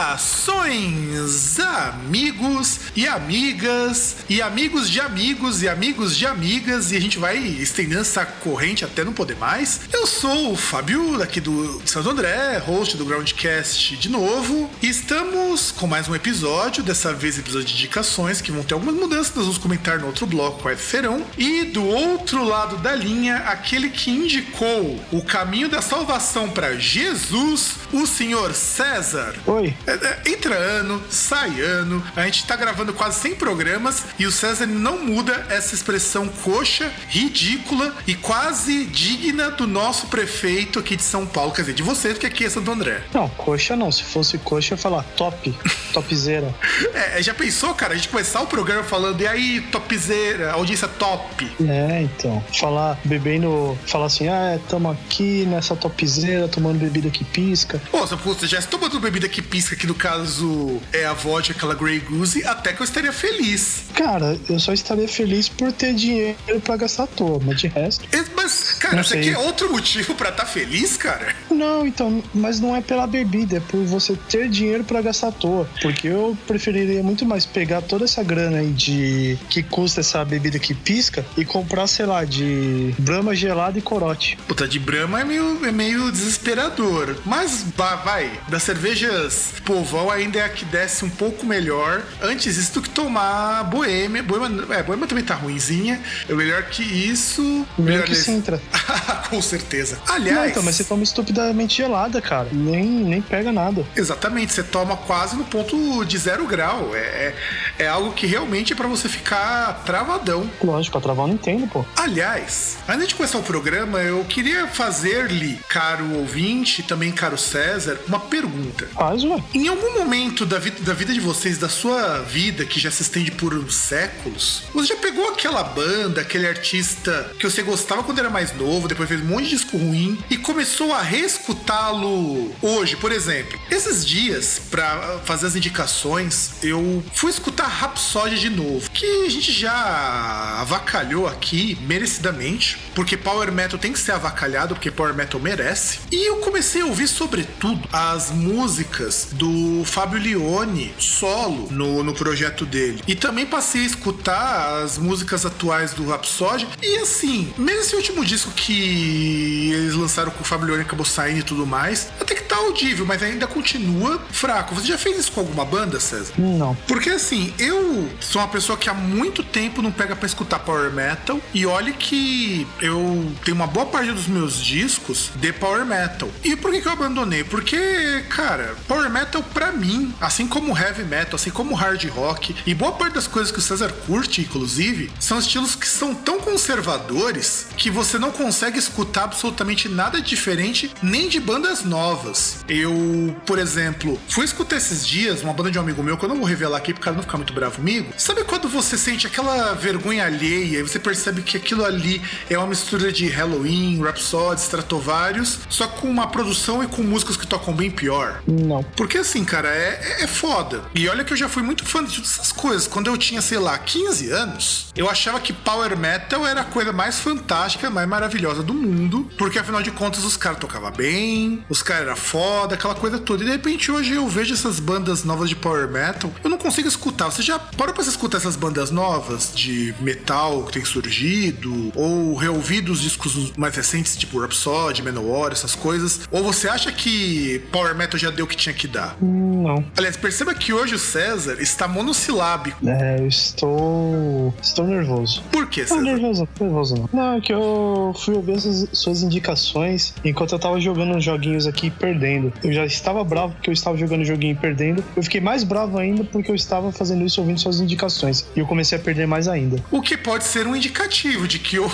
[0.00, 7.18] Saudações, amigos e amigas, e amigos de amigos e amigos de amigas, e a gente
[7.18, 9.82] vai estendendo essa corrente até não poder mais.
[9.92, 15.70] Eu sou o Fábio, daqui do Santo André, host do Groundcast de novo, e estamos
[15.70, 19.44] com mais um episódio, dessa vez episódio de indicações, que vão ter algumas mudanças, nós
[19.44, 21.26] vamos comentar no outro bloco quais serão.
[21.36, 27.74] E do outro lado da linha, aquele que indicou o caminho da salvação para Jesus,
[27.92, 29.34] o senhor César.
[29.46, 29.74] Oi.
[29.90, 34.30] É, é, entra ano, sai ano, a gente tá gravando quase 100 programas e o
[34.30, 41.02] César não muda essa expressão coxa, ridícula e quase digna do nosso prefeito aqui de
[41.02, 43.02] São Paulo, quer dizer, de você, que aqui é Santo André.
[43.12, 43.90] Não, coxa não.
[43.90, 45.52] Se fosse coxa, eu ia falar top.
[45.92, 46.54] Topzera.
[46.94, 51.50] É, já pensou, cara, a gente começar o programa falando, e aí, topzera, audiência top?
[51.68, 52.44] É, então.
[52.54, 53.76] Falar, bebendo.
[53.86, 57.82] Falar assim, ah, tamo aqui nessa topzera, tomando bebida que pisca.
[57.90, 61.74] Pô, se você já tomando bebida que pisca, que no caso é a vodka, aquela
[61.74, 63.84] Grey Goose, até que eu estaria feliz.
[63.94, 68.06] Cara, eu só estaria feliz por ter dinheiro pra gastar à toa, mas de resto.
[68.12, 69.32] É, Mas, cara, você sei.
[69.32, 71.34] quer outro motivo pra estar feliz, cara?
[71.50, 75.32] Não, então, mas não é pela bebida, é por você ter dinheiro pra gastar à
[75.32, 75.66] toa.
[75.80, 80.58] Porque eu preferiria muito mais pegar toda essa grana aí de que custa essa bebida
[80.58, 84.36] que pisca e comprar, sei lá, de brama gelada e corote.
[84.46, 87.16] Puta, de Brahma é meio, é meio desesperador.
[87.24, 92.02] Mas vá, vai, das cervejas povão ainda é a que desce um pouco melhor.
[92.20, 94.20] Antes isso do que tomar Boêmia.
[94.20, 96.00] Boêmia, é, Boêmia também tá ruinzinha.
[96.28, 97.64] É melhor que isso.
[97.78, 98.60] Melhor que Sintra.
[99.30, 100.00] Com certeza.
[100.08, 102.48] Não, Aliás, então, mas você toma estupidamente gelada, cara.
[102.50, 103.86] Nem, nem pega nada.
[103.94, 106.90] exatamente, você toma quase no ponto de zero grau.
[106.92, 107.34] É, é,
[107.78, 110.50] é algo que realmente é pra você ficar travadão.
[110.62, 111.84] Lógico, pra travar eu não entendo, pô.
[111.96, 118.18] Aliás, antes de começar o programa, eu queria fazer-lhe, caro ouvinte, também caro César, uma
[118.18, 118.88] pergunta.
[118.94, 119.40] Faz, ué.
[119.60, 123.02] Em algum momento da vida, da vida de vocês, da sua vida, que já se
[123.02, 128.30] estende por séculos, você já pegou aquela banda, aquele artista que você gostava quando era
[128.30, 133.12] mais novo, depois fez um monte de disco ruim e começou a reescutá-lo hoje, por
[133.12, 133.60] exemplo?
[133.70, 139.52] Esses dias, pra fazer as indicações, eu fui escutar Rhapsody de novo, que a gente
[139.52, 145.98] já avacalhou aqui merecidamente, porque Power Metal tem que ser avacalhado, porque Power Metal merece.
[146.10, 149.49] E eu comecei a ouvir, sobretudo, as músicas do
[149.84, 153.02] Fábio Lione solo no, no projeto dele.
[153.06, 156.66] E também passei a escutar as músicas atuais do Rhapsody.
[156.82, 161.40] E assim, mesmo esse último disco que eles lançaram com o Fábio Lione acabou saindo
[161.40, 164.74] e tudo mais, até que tá audível, mas ainda continua fraco.
[164.74, 166.32] Você já fez isso com alguma banda, César?
[166.38, 166.74] Não.
[166.86, 170.92] Porque assim, eu sou uma pessoa que há muito tempo não pega pra escutar power
[170.92, 176.28] metal e olhe que eu tenho uma boa parte dos meus discos de power metal.
[176.44, 177.44] E por que, que eu abandonei?
[177.44, 182.74] Porque, cara, power metal pra mim, assim como heavy metal, assim como hard rock e
[182.74, 187.66] boa parte das coisas que o César curte, inclusive, são estilos que são tão conservadores
[187.76, 192.64] que você não consegue escutar absolutamente nada diferente nem de bandas novas.
[192.68, 196.28] Eu, por exemplo, fui escutar esses dias uma banda de um amigo meu que eu
[196.28, 198.12] não vou revelar aqui pro cara não ficar muito bravo comigo.
[198.16, 202.66] Sabe quando você sente aquela vergonha alheia e você percebe que aquilo ali é uma
[202.66, 207.90] mistura de Halloween, Rhapsody, Stratovarius, só com uma produção e com músicas que tocam bem
[207.90, 208.42] pior?
[208.46, 208.82] Não.
[208.96, 210.82] Porque assim, cara, é, é foda.
[210.94, 212.86] E olha que eu já fui muito fã de todas essas coisas.
[212.86, 216.92] Quando eu tinha, sei lá, 15 anos, eu achava que Power Metal era a coisa
[216.92, 219.30] mais fantástica, mais maravilhosa do mundo.
[219.38, 223.42] Porque afinal de contas, os caras tocavam bem, os caras eram foda, aquela coisa toda.
[223.42, 226.88] E de repente hoje eu vejo essas bandas novas de Power Metal, eu não consigo
[226.88, 227.30] escutar.
[227.30, 231.92] Você já parou pra escutar essas bandas novas de metal que tem surgido?
[231.94, 236.20] Ou reouvido os discos mais recentes, tipo Rhapsody, Manowar, essas coisas?
[236.30, 239.09] Ou você acha que Power Metal já deu o que tinha que dar?
[239.20, 239.84] Não.
[239.96, 242.88] Aliás, perceba que hoje o César está monossilábico.
[242.88, 244.54] É, eu estou.
[244.62, 245.42] Estou nervoso.
[245.52, 246.00] Por que, Não, César?
[246.02, 247.08] nervoso, nervoso não.
[247.12, 251.66] Não, é que eu fui ouvir essas suas indicações enquanto eu tava jogando uns joguinhos
[251.66, 252.52] aqui e perdendo.
[252.62, 255.02] Eu já estava bravo porque eu estava jogando joguinho e perdendo.
[255.16, 258.46] Eu fiquei mais bravo ainda porque eu estava fazendo isso ouvindo suas indicações.
[258.56, 259.82] E eu comecei a perder mais ainda.
[259.90, 261.90] O que pode ser um indicativo de que ou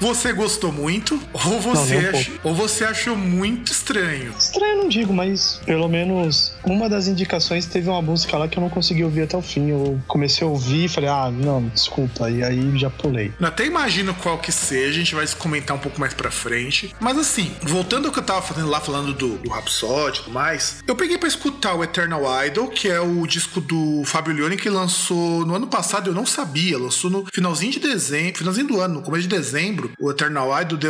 [0.00, 4.32] você gostou muito, ou você, nem um ach- ou você achou muito estranho.
[4.38, 6.27] Estranho não digo, mas pelo menos
[6.64, 9.70] uma das indicações teve uma música lá que eu não consegui ouvir até o fim.
[9.70, 12.30] Eu comecei a ouvir e falei, ah, não, desculpa.
[12.30, 13.32] E aí já pulei.
[13.38, 16.94] Eu até imagino qual que seja, a gente vai comentar um pouco mais pra frente.
[17.00, 20.32] Mas assim, voltando ao que eu tava fazendo lá, falando do, do Rhapsody e tudo
[20.32, 24.56] mais, eu peguei pra escutar o Eternal Idol, que é o disco do Fabio Leone
[24.56, 28.80] que lançou no ano passado, eu não sabia, lançou no finalzinho de dezembro, finalzinho do
[28.80, 30.88] ano, no começo de dezembro, o Eternal Idol, The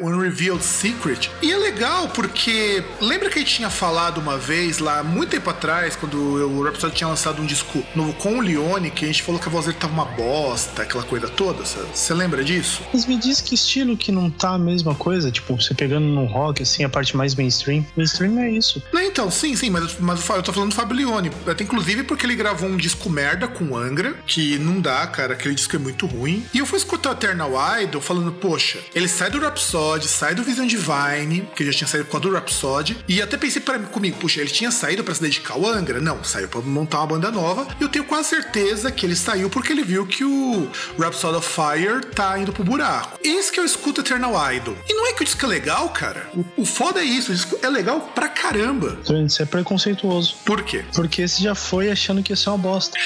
[0.00, 1.30] Unrevealed Secret.
[1.42, 5.94] E é legal porque lembra que gente tinha falado uma vez lá, muito tempo atrás,
[5.94, 9.38] quando o Rhapsody tinha lançado um disco novo com o Leone, que a gente falou
[9.38, 12.80] que a voz dele tava uma bosta, aquela coisa toda, você lembra disso?
[12.90, 16.24] Mas me diz que estilo que não tá a mesma coisa, tipo, você pegando no
[16.24, 17.84] rock, assim, a parte mais mainstream.
[17.94, 18.82] Mainstream é isso.
[18.90, 21.30] Não, então, sim, sim, mas, mas eu tô falando do Fabio Leone.
[21.46, 25.54] Até inclusive porque ele gravou um disco merda com Angra, que não dá, cara, aquele
[25.54, 26.42] disco é muito ruim.
[26.54, 27.52] E eu fui escutar o Eternal
[27.82, 32.06] Idol falando, poxa, ele sai do Rhapsody, sai do Vision Divine, que já tinha saído
[32.06, 35.14] com a do Rhapsody, e até pensei para mim comigo, puxa, ele tinha saído para
[35.14, 36.00] se dedicar ao Angra?
[36.00, 37.66] Não, saiu para montar uma banda nova.
[37.78, 41.48] E eu tenho quase certeza que ele saiu porque ele viu que o Rhapsody of
[41.48, 43.18] Fire tá indo pro buraco.
[43.22, 44.76] Esse que eu escuto Eternal Idol.
[44.88, 46.28] E não é que o disco é legal, cara.
[46.34, 48.98] O, o foda é isso, o disco é legal pra caramba.
[49.26, 50.36] Isso é preconceituoso.
[50.44, 50.84] Por quê?
[50.94, 52.98] Porque esse já foi achando que ia ser uma bosta.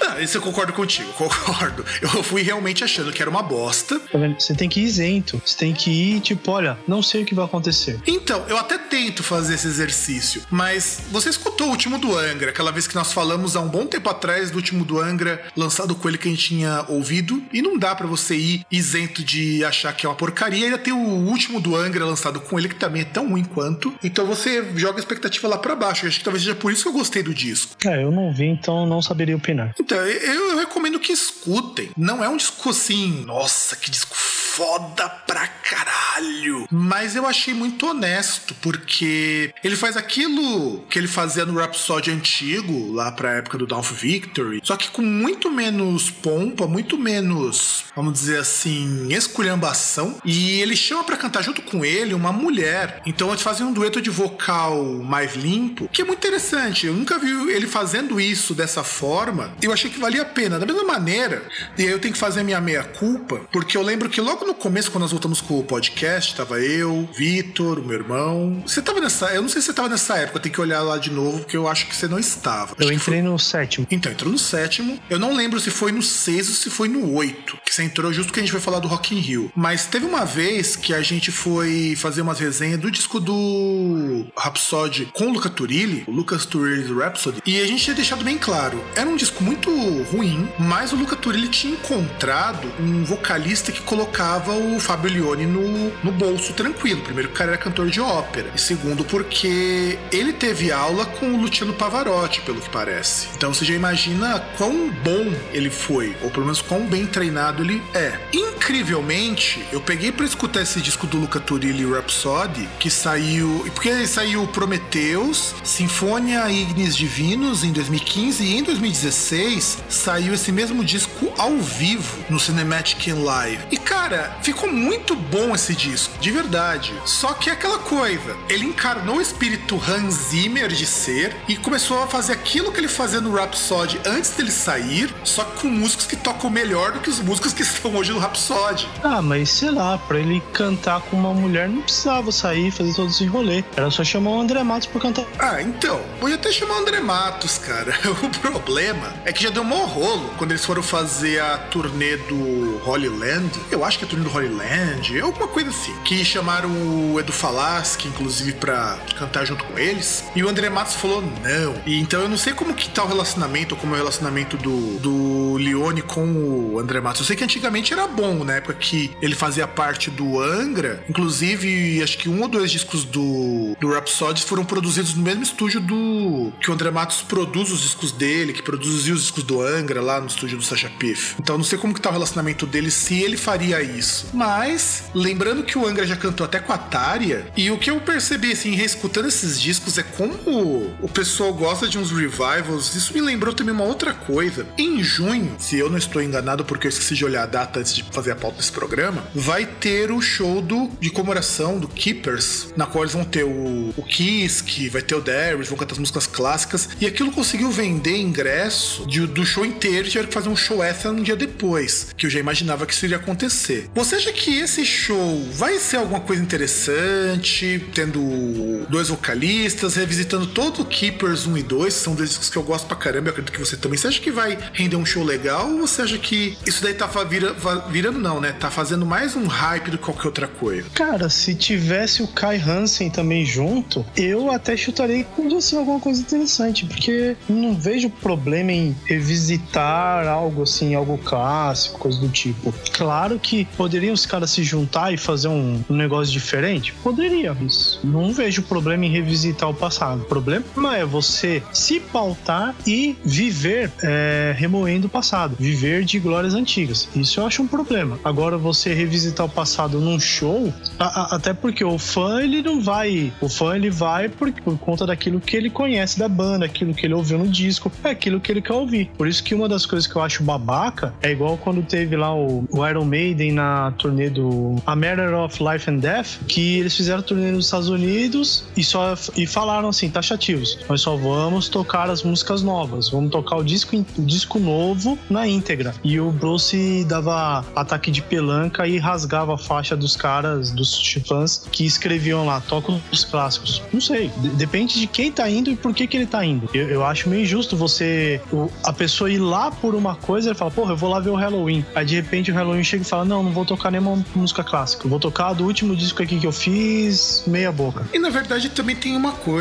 [0.00, 1.84] Ah, isso eu concordo contigo, concordo.
[2.02, 3.98] Eu fui realmente achando que era uma bosta.
[3.98, 4.18] Tá?
[4.38, 5.40] Você tem que ir isento.
[5.44, 7.98] Você tem que ir, tipo, olha, não sei o que vai acontecer.
[8.06, 10.69] Então, eu até tento fazer esse exercício, mas
[11.10, 14.08] você escutou o último do Angra, aquela vez que nós falamos há um bom tempo
[14.08, 17.78] atrás do último do Angra, lançado com ele que a gente tinha ouvido, e não
[17.78, 20.66] dá para você ir isento de achar que é uma porcaria.
[20.66, 23.94] Ainda tem o último do Angra lançado com ele, que também é tão ruim quanto.
[24.02, 26.04] Então você joga a expectativa lá para baixo.
[26.04, 27.76] Eu acho que talvez seja por isso que eu gostei do disco.
[27.84, 29.74] É, eu não vi, então não saberia opinar.
[29.78, 31.90] Então, eu, eu recomendo que escutem.
[31.96, 36.66] Não é um disco assim, nossa, que disco foda pra caralho.
[36.70, 42.92] Mas eu achei muito honesto, porque ele faz aquilo que ele fazia no Rhapsody antigo,
[42.92, 48.12] lá pra época do of Victory, só que com muito menos pompa, muito menos, vamos
[48.12, 50.20] dizer assim, esculhambação.
[50.24, 53.02] E ele chama para cantar junto com ele uma mulher.
[53.06, 56.86] Então eles fazem um dueto de vocal mais limpo, que é muito interessante.
[56.86, 59.54] Eu nunca vi ele fazendo isso dessa forma.
[59.62, 60.58] Eu achei que valia a pena.
[60.58, 61.42] Da mesma maneira,
[61.78, 64.90] e aí eu tenho que fazer minha meia-culpa, porque eu lembro que logo no começo,
[64.90, 68.62] quando nós voltamos com o podcast, tava eu, Vitor, o meu irmão.
[68.66, 69.26] Você tava nessa.
[69.34, 71.56] Eu não sei se você tava nessa época, tenho que olhar lá de novo, porque
[71.56, 72.74] eu acho que você não estava.
[72.78, 73.86] Eu Acho entrei no sétimo.
[73.90, 74.98] então, entrou no sétimo.
[75.08, 77.56] Eu não lembro se foi no seis ou se foi no oito.
[77.64, 79.52] Que você entrou justo que a gente vai falar do Rock in Rio.
[79.54, 85.08] Mas teve uma vez que a gente foi fazer umas resenhas do disco do Rhapsody
[85.12, 87.40] com o Luca Turilli, o Lucas Turilli's Rhapsody.
[87.46, 89.70] E a gente tinha deixado bem claro, era um disco muito
[90.10, 95.90] ruim, mas o Luca Turilli tinha encontrado um vocalista que colocava o Fabio Lione no,
[96.02, 97.02] no bolso tranquilo.
[97.02, 98.50] Primeiro, o cara era cantor de ópera.
[98.54, 103.28] E segundo, porque ele teve aula com o Luciano Pavarotti, pelo que parece.
[103.36, 107.82] Então você já imagina quão bom ele foi, ou pelo menos quão bem treinado ele
[107.94, 108.18] é.
[108.32, 113.64] Incrivelmente, eu peguei pra escutar esse disco do Luca Turilli, Rhapsody, que saiu.
[113.74, 121.32] Porque saiu Prometheus, Sinfonia Ignis Divinos em 2015 e em 2016 saiu esse mesmo disco
[121.38, 123.64] ao vivo no Cinematic in Live.
[123.70, 126.92] E cara, ficou muito bom esse disco, de verdade.
[127.04, 132.02] Só que é aquela coisa, ele encarnou o espírito Hans Zimmer de ser e começou
[132.02, 136.06] a fazer aquilo que ele fazia no Rhapsody antes dele sair, só que com músicos
[136.06, 138.88] que tocam melhor do que os músicos que estão hoje no Rhapsody.
[139.02, 142.94] Ah, mas sei lá, pra ele cantar com uma mulher não precisava sair e fazer
[142.94, 143.64] todo esse rolê.
[143.76, 145.24] Era só chamar o André Matos pra cantar.
[145.38, 147.98] Ah, então, podia até chamar o André Matos, cara.
[148.20, 152.80] O problema é que já deu um rolo quando eles foram fazer a turnê do
[152.86, 153.50] Holy Land.
[153.70, 155.94] Eu acho que é a turnê do Holy Land, alguma coisa assim.
[156.04, 160.09] Que chamaram o Edu Falaschi, inclusive, pra cantar junto com eles.
[160.34, 161.74] E o André Matos falou não.
[161.86, 164.98] E então eu não sei como que tá o relacionamento, como é o relacionamento do,
[164.98, 167.20] do Leone com o André Matos.
[167.20, 171.04] Eu sei que antigamente era bom, na época que ele fazia parte do Angra.
[171.08, 175.80] Inclusive, acho que um ou dois discos do, do Rhapsody foram produzidos no mesmo estúdio
[175.80, 176.52] do.
[176.60, 180.20] que o André Matos produz os discos dele, que produziu os discos do Angra lá
[180.20, 181.36] no estúdio do Sacha Piff.
[181.38, 184.28] Então não sei como que tá o relacionamento dele, se ele faria isso.
[184.32, 188.00] Mas, lembrando que o Angra já cantou até com a Tária, e o que eu
[188.00, 192.94] percebi, assim, reescutando esses discos é como o pessoal gosta de uns revivals.
[192.94, 194.66] Isso me lembrou também uma outra coisa.
[194.78, 197.94] Em junho, se eu não estou enganado porque eu esqueci de olhar a data antes
[197.94, 202.72] de fazer a pauta desse programa, vai ter o show do, de comemoração do Keepers,
[202.76, 205.92] na qual eles vão ter o, o Kiss, que vai ter o Darius, vão cantar
[205.92, 210.48] as músicas clássicas, e aquilo conseguiu vender ingresso de, do show inteiro tiveram que fazer
[210.48, 213.90] um show extra um dia depois, que eu já imaginava que isso iria acontecer.
[213.94, 220.82] Você acha que esse show vai ser alguma coisa interessante, tendo dois vocalistas, revisitando todo
[220.82, 223.58] o Keepers 1 e 2, são discos que eu gosto pra caramba, eu acredito que
[223.58, 223.98] você também.
[223.98, 227.06] Você acha que vai render um show legal ou você acha que isso daí tá
[227.24, 227.54] vira,
[227.90, 228.52] virando, não, né?
[228.52, 230.88] Tá fazendo mais um hype do que qualquer outra coisa?
[230.94, 236.00] Cara, se tivesse o Kai Hansen também junto, eu até chutaria que podia ser alguma
[236.00, 242.72] coisa interessante, porque não vejo problema em revisitar algo assim, algo clássico, coisa do tipo.
[242.92, 246.92] Claro que poderiam os caras se juntar e fazer um, um negócio diferente?
[247.02, 250.22] Poderia, mas não vejo problema em revisitar o passado.
[250.22, 256.54] O problema é você se pautar e viver é, remoendo o passado, viver de glórias
[256.54, 257.08] antigas.
[257.16, 258.18] Isso eu acho um problema.
[258.22, 262.80] Agora, você revisitar o passado num show, a, a, até porque o fã ele não
[262.80, 266.92] vai, o fã ele vai por, por conta daquilo que ele conhece da banda, aquilo
[266.92, 269.10] que ele ouviu no disco, é aquilo que ele quer ouvir.
[269.16, 272.34] Por isso que uma das coisas que eu acho babaca é igual quando teve lá
[272.34, 276.94] o, o Iron Maiden na turnê do A Matter of Life and Death, que eles
[276.94, 282.10] fizeram turnê nos Estados Unidos e só e falaram assim, taxativos, nós só vamos tocar
[282.10, 285.94] as músicas novas, vamos tocar o disco, o disco novo na íntegra.
[286.02, 291.66] E o Bruce dava ataque de pelanca e rasgava a faixa dos caras, dos fãs
[291.70, 293.82] que escreviam lá, toca os clássicos.
[293.92, 296.68] Não sei, depende de quem tá indo e por que que ele tá indo.
[296.74, 300.54] Eu, eu acho meio injusto você, o, a pessoa ir lá por uma coisa e
[300.54, 301.84] falar, porra, eu vou lá ver o Halloween.
[301.94, 305.08] Aí de repente o Halloween chega e fala, não, não vou tocar nenhuma música clássica,
[305.08, 308.06] vou tocar do último disco aqui que eu fiz, meia boca.
[308.12, 309.59] E na verdade também tem uma coisa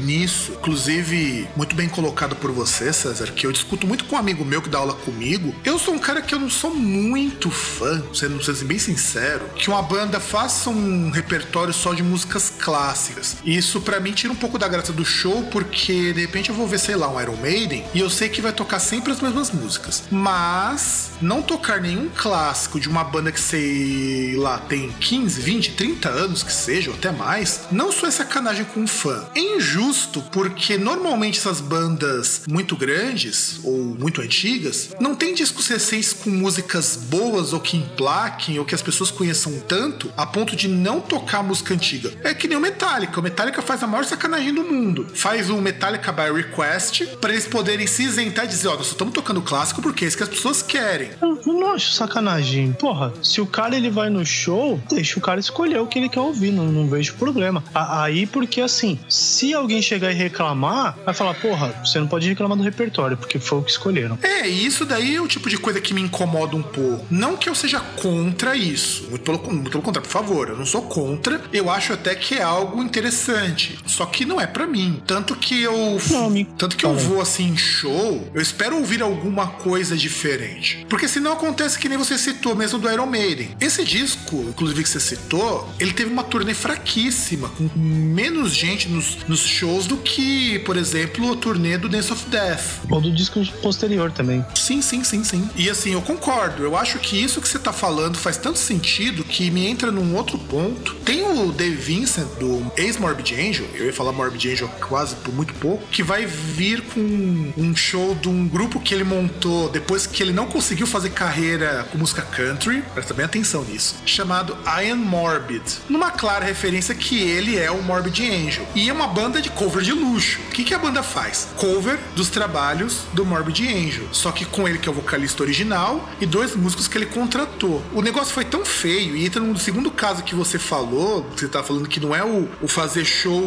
[0.00, 4.44] nisso, inclusive muito bem colocado por você, César, que eu discuto muito com um amigo
[4.44, 5.54] meu que dá aula comigo.
[5.64, 9.68] Eu sou um cara que eu não sou muito fã, sendo, sendo bem sincero, que
[9.68, 13.36] uma banda faça um repertório só de músicas clássicas.
[13.44, 16.66] Isso para mim tira um pouco da graça do show, porque de repente eu vou
[16.66, 19.50] ver, sei lá, um Iron Maiden e eu sei que vai tocar sempre as mesmas
[19.50, 20.04] músicas.
[20.10, 26.08] Mas não tocar nenhum clássico de uma banda que sei lá tem 15, 20, 30
[26.08, 29.26] anos que seja, ou até mais, não sou essa sacanagem com o fã.
[29.40, 36.12] É injusto porque normalmente essas bandas muito grandes ou muito antigas não tem discos recentes
[36.12, 40.68] com músicas boas ou que emplaquem ou que as pessoas conheçam tanto a ponto de
[40.68, 42.12] não tocar música antiga.
[42.22, 43.18] É que nem o Metallica.
[43.18, 45.06] O Metallica faz a maior sacanagem do mundo.
[45.14, 48.88] Faz o Metallica by Request para eles poderem se isentar e dizer: Ó, oh, nós
[48.88, 51.12] estamos tocando clássico porque é isso que as pessoas querem.
[51.22, 52.74] Eu não acho sacanagem.
[52.74, 56.10] Porra, se o cara ele vai no show, deixa o cara escolher o que ele
[56.10, 56.52] quer ouvir.
[56.52, 57.64] Não, não vejo problema.
[57.74, 62.56] Aí porque assim, se alguém chegar e reclamar, vai falar, porra, você não pode reclamar
[62.56, 64.18] do repertório, porque foi o que escolheram.
[64.22, 67.06] É, e isso daí é o tipo de coisa que me incomoda um pouco.
[67.10, 69.06] Não que eu seja contra isso.
[69.10, 71.40] Muito pelo, muito pelo contrário, por favor, eu não sou contra.
[71.52, 73.78] Eu acho até que é algo interessante.
[73.86, 75.02] Só que não é para mim.
[75.06, 76.00] Tanto que eu.
[76.10, 76.44] Não, me...
[76.44, 80.86] Tanto que eu vou assim em show, eu espero ouvir alguma coisa diferente.
[80.88, 83.56] Porque senão acontece que nem você citou mesmo do Iron Maiden.
[83.60, 89.09] Esse disco, inclusive que você citou, ele teve uma turnê fraquíssima, com menos gente nos,
[89.26, 92.80] nos shows do que, por exemplo, o turnê do Dance of Death.
[92.90, 94.44] Ou do disco posterior também.
[94.54, 95.48] Sim, sim, sim, sim.
[95.56, 96.62] E assim, eu concordo.
[96.62, 100.14] Eu acho que isso que você tá falando faz tanto sentido que me entra num
[100.16, 100.94] outro ponto.
[101.04, 105.54] Tem o Dave Vincent, do ex-Morbid Angel, eu ia falar Morbid Angel quase por muito
[105.54, 110.22] pouco, que vai vir com um show de um grupo que ele montou depois que
[110.22, 114.96] ele não conseguiu fazer carreira com música country, presta bem atenção nisso, chamado I Am
[114.96, 118.66] Morbid, numa clara referência que ele é o Morbid Morbid Angel.
[118.74, 120.38] E é uma banda de cover de luxo.
[120.48, 121.48] O que, que a banda faz?
[121.56, 124.04] Cover dos trabalhos do Morbid Angel.
[124.12, 127.82] Só que com ele, que é o vocalista original, e dois músicos que ele contratou.
[127.94, 131.62] O negócio foi tão feio, e entra no segundo caso que você falou, você tá
[131.62, 133.42] falando que não é o, o fazer show,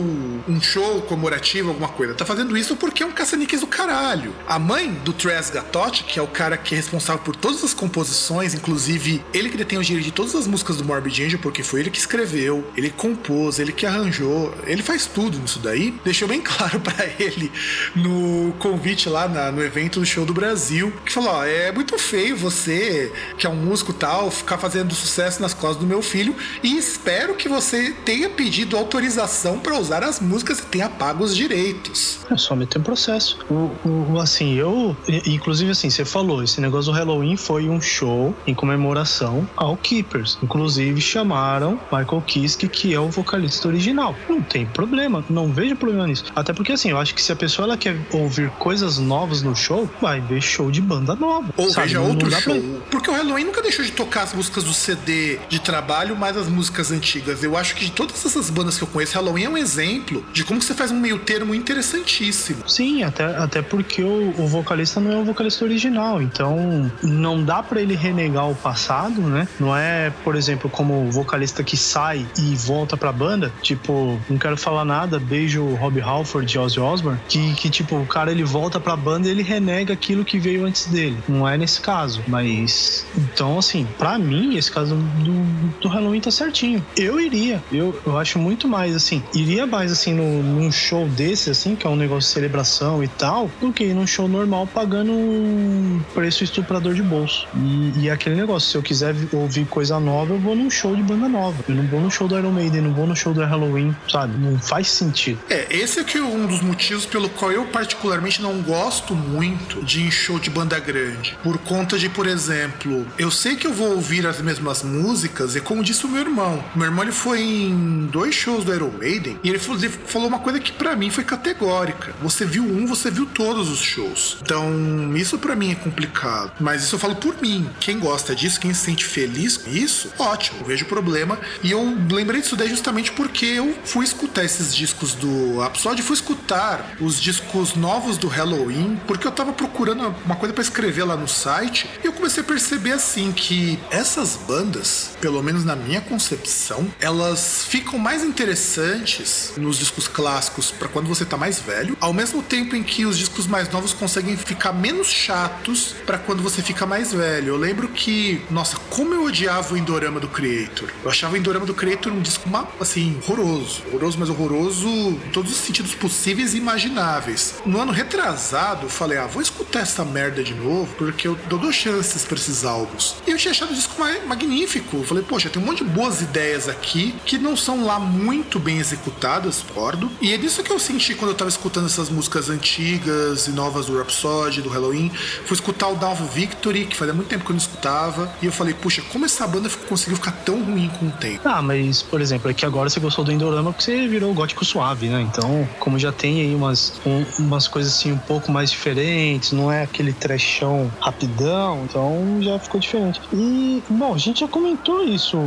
[0.47, 2.15] um show comemorativo, alguma coisa.
[2.15, 4.33] Tá fazendo isso porque é um caça-níqueis do caralho.
[4.47, 7.75] A mãe do Tres Gatotti, que é o cara que é responsável por todas as
[7.75, 11.61] composições, inclusive ele que detém o direito de todas as músicas do Morbid Angel, porque
[11.61, 15.93] foi ele que escreveu, ele compôs, ele que arranjou, ele faz tudo nisso daí.
[16.03, 17.51] Deixou bem claro para ele
[17.95, 21.97] no convite lá na, no evento do show do Brasil, que falou: ó, é muito
[21.97, 26.35] feio você, que é um músico tal, ficar fazendo sucesso nas costas do meu filho
[26.63, 31.35] e espero que você tenha pedido autorização para usar as músicas e tenha pago os
[31.35, 32.19] direitos.
[32.29, 33.37] É só meter um processo.
[33.49, 34.95] O, o, assim, eu,
[35.25, 40.37] inclusive assim, você falou, esse negócio do Halloween foi um show em comemoração ao Keepers.
[40.41, 44.15] Inclusive chamaram Michael Kiske, que é o vocalista original.
[44.29, 46.25] Não tem problema, não vejo problema nisso.
[46.35, 49.55] Até porque assim, eu acho que se a pessoa ela quer ouvir coisas novas no
[49.55, 51.53] show, vai ver show de banda nova.
[51.57, 51.87] Ou sabe?
[51.87, 52.53] veja outro show.
[52.53, 52.79] Pra...
[52.91, 56.47] Porque o Halloween nunca deixou de tocar as músicas do CD de trabalho, mas as
[56.47, 57.43] músicas antigas.
[57.43, 60.43] Eu acho que de todas essas bandas que eu conheço, Halloween é um exemplo de
[60.43, 62.67] como você faz um meio termo interessantíssimo.
[62.67, 67.63] Sim, até, até porque o, o vocalista não é o vocalista original, então não dá
[67.63, 69.47] para ele renegar o passado, né?
[69.59, 74.37] Não é, por exemplo, como o vocalista que sai e volta pra banda, tipo, não
[74.37, 78.31] quero falar nada, beijo do Rob Halford e Ozzy Osbourne, que, que tipo, o cara
[78.31, 81.17] ele volta pra banda e ele renega aquilo que veio antes dele.
[81.27, 83.05] Não é nesse caso, mas.
[83.17, 86.83] Então, assim, pra mim, esse caso do, do Halloween tá certinho.
[86.97, 91.49] Eu iria, eu, eu acho muito mais, assim, iria mais, assim, no, num show desse,
[91.49, 94.67] assim, que é um negócio de celebração e tal, do que ir num show normal
[94.67, 97.47] pagando um preço estuprador de bolso.
[97.55, 101.03] E, e aquele negócio, se eu quiser ouvir coisa nova, eu vou num show de
[101.03, 101.63] banda nova.
[101.67, 104.37] Eu não vou no show do Iron Maiden, não vou no show do Halloween, sabe?
[104.37, 105.12] Não faz sentido.
[105.49, 110.11] É, esse é é um dos motivos pelo qual eu particularmente não gosto muito de
[110.11, 111.35] show de banda grande.
[111.41, 115.61] Por conta de, por exemplo, eu sei que eu vou ouvir as mesmas músicas, e
[115.61, 119.39] como disse o meu irmão, meu irmão ele foi em dois shows do Iron Maiden
[119.43, 122.13] e ele falou uma coisa que para mim foi categórica.
[122.21, 124.37] Você viu um, você viu todos os shows.
[124.41, 124.71] Então,
[125.15, 126.51] isso para mim é complicado.
[126.59, 127.67] Mas isso eu falo por mim.
[127.79, 131.39] Quem gosta disso, quem se sente feliz com isso, ótimo, não vejo problema.
[131.63, 136.15] E eu lembrei disso daí justamente porque eu fui escutar esses discos do Rhapsody, fui
[136.15, 141.17] escutar os discos novos do Halloween, porque eu tava procurando uma coisa para escrever lá
[141.17, 145.99] no site, e eu comecei a perceber assim que essas bandas, pelo menos na minha
[145.99, 152.13] concepção, elas ficam mais interessantes nos discos clássicos para quando você tá mais velho, ao
[152.13, 156.61] mesmo tempo em que os discos mais novos conseguem ficar menos chatos para quando você
[156.61, 157.49] fica mais velho.
[157.49, 160.89] Eu lembro que, nossa, como eu odiava o Indorama do Creator.
[161.03, 162.43] Eu achava o Indorama do Creator um disco
[162.79, 167.55] assim horroroso, horroroso, mas horroroso em todos os sentidos possíveis e imagináveis.
[167.65, 171.75] No ano retrasado, falei, ah, vou escutar essa merda de novo, porque eu dou duas
[171.75, 173.15] chances pra esses álbuns.
[173.27, 175.03] E eu tinha achado o disco magnífico.
[175.03, 178.79] Falei, poxa, tem um monte de boas ideias aqui que não são lá muito bem
[178.79, 180.09] executadas, concordo.
[180.21, 183.87] E é disso que eu senti quando eu tava escutando essas músicas antigas e novas
[183.87, 185.09] do Rhapsody, do Halloween.
[185.45, 188.33] Fui escutar o Dalvo Victory, que fazia muito tempo que eu não escutava.
[188.41, 191.41] E eu falei, puxa, como essa banda conseguiu ficar tão ruim com o tempo?
[191.45, 194.63] Ah, mas, por exemplo, é que agora você gostou do Indorama porque você virou gótico
[194.73, 195.21] suave, né?
[195.21, 199.71] Então, como já tem aí umas, um, umas coisas assim um pouco mais diferentes, não
[199.71, 203.21] é aquele trechão rapidão, então já ficou diferente.
[203.31, 205.37] E, bom, a gente já comentou isso.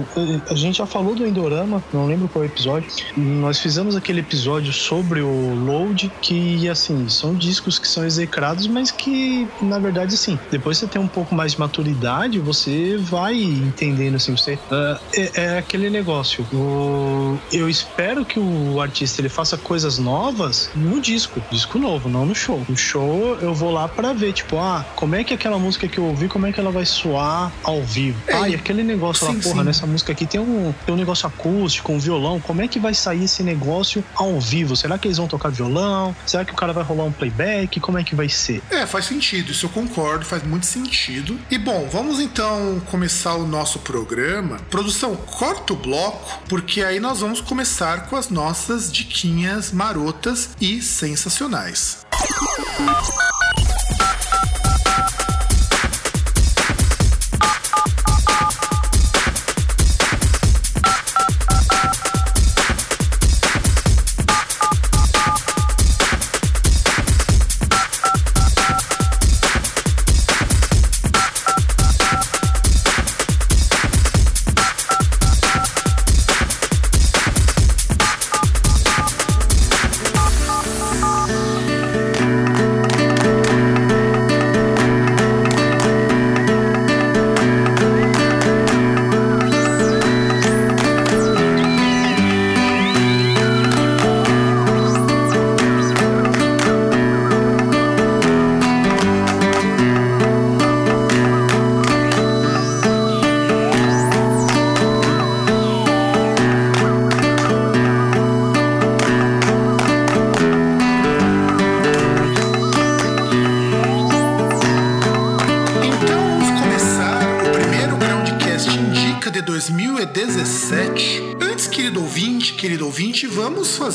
[0.48, 2.88] A gente já falou do Endorama, não lembro qual episódio.
[3.16, 8.90] Nós fizemos aquele episódio sobre o Load, que, assim, são discos que são execrados, mas
[8.90, 14.16] que, na verdade, assim, depois você tem um pouco mais de maturidade, você vai entendendo,
[14.16, 14.55] assim, você.
[14.55, 16.46] Uh, é, é, aquele negócio.
[16.53, 22.26] O, eu espero que o artista ele faça coisas novas no disco, disco novo, não
[22.26, 22.64] no show.
[22.68, 25.98] No show eu vou lá para ver, tipo, ah, como é que aquela música que
[25.98, 28.20] eu ouvi, como é que ela vai soar ao vivo?
[28.26, 29.64] É, ah, e aquele negócio sim, lá, porra, sim.
[29.64, 32.94] nessa música aqui tem um, tem um negócio acústico, um violão, como é que vai
[32.94, 34.76] sair esse negócio ao vivo?
[34.76, 36.14] Será que eles vão tocar violão?
[36.26, 37.81] Será que o cara vai rolar um playback?
[37.81, 38.62] Como é que vai ser?
[38.70, 41.38] É, faz sentido, isso eu concordo, faz muito sentido.
[41.50, 44.59] E bom, vamos então começar o nosso programa.
[44.70, 50.83] Produção, corta o bloco, porque aí nós vamos começar com as nossas diquinhas marotas e
[50.83, 52.05] sensacionais.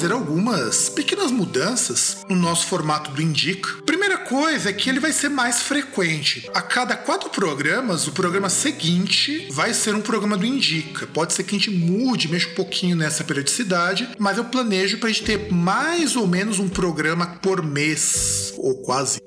[0.02, 3.70] Fazer algumas pequenas mudanças no nosso formato do Indica.
[3.86, 6.50] Primeira coisa é que ele vai ser mais frequente.
[6.56, 11.06] A cada quatro programas, o programa seguinte vai ser um programa do Indica.
[11.06, 15.10] Pode ser que a gente mude, mexa um pouquinho nessa periodicidade, mas eu planejo para
[15.10, 19.22] a gente ter mais ou menos um programa por mês, ou quase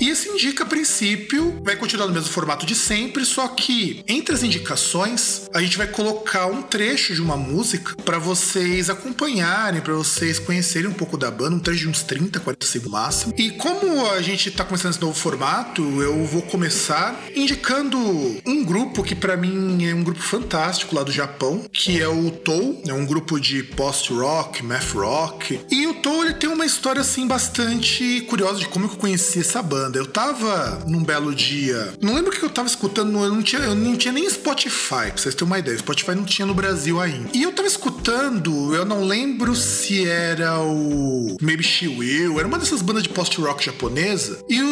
[0.00, 4.34] E esse Indica, a princípio, vai continuar no mesmo formato de sempre, só que entre
[4.34, 9.80] as indicações, a gente vai colocar um trecho de uma música música para vocês acompanharem,
[9.80, 13.34] para vocês conhecerem um pouco da banda, um trecho de uns 30, 40 segundos máximo.
[13.36, 17.98] E como a gente tá começando esse novo formato, eu vou começar indicando
[18.46, 22.30] um grupo que para mim é um grupo fantástico lá do Japão, que é o
[22.30, 25.60] Tou, é um grupo de post-rock, math rock.
[25.70, 29.62] E o Tou ele tem uma história assim bastante curiosa de como eu conheci essa
[29.62, 29.98] banda.
[29.98, 33.60] Eu tava num belo dia, não lembro o que eu tava escutando, eu não tinha,
[33.62, 35.76] eu não tinha nem Spotify, pra vocês terem uma ideia.
[35.76, 37.28] Spotify não tinha no Brasil ainda.
[37.34, 42.58] E eu tava escutando, eu não lembro se era o Maybe She Will, era uma
[42.58, 44.38] dessas bandas de post-rock japonesa.
[44.48, 44.62] E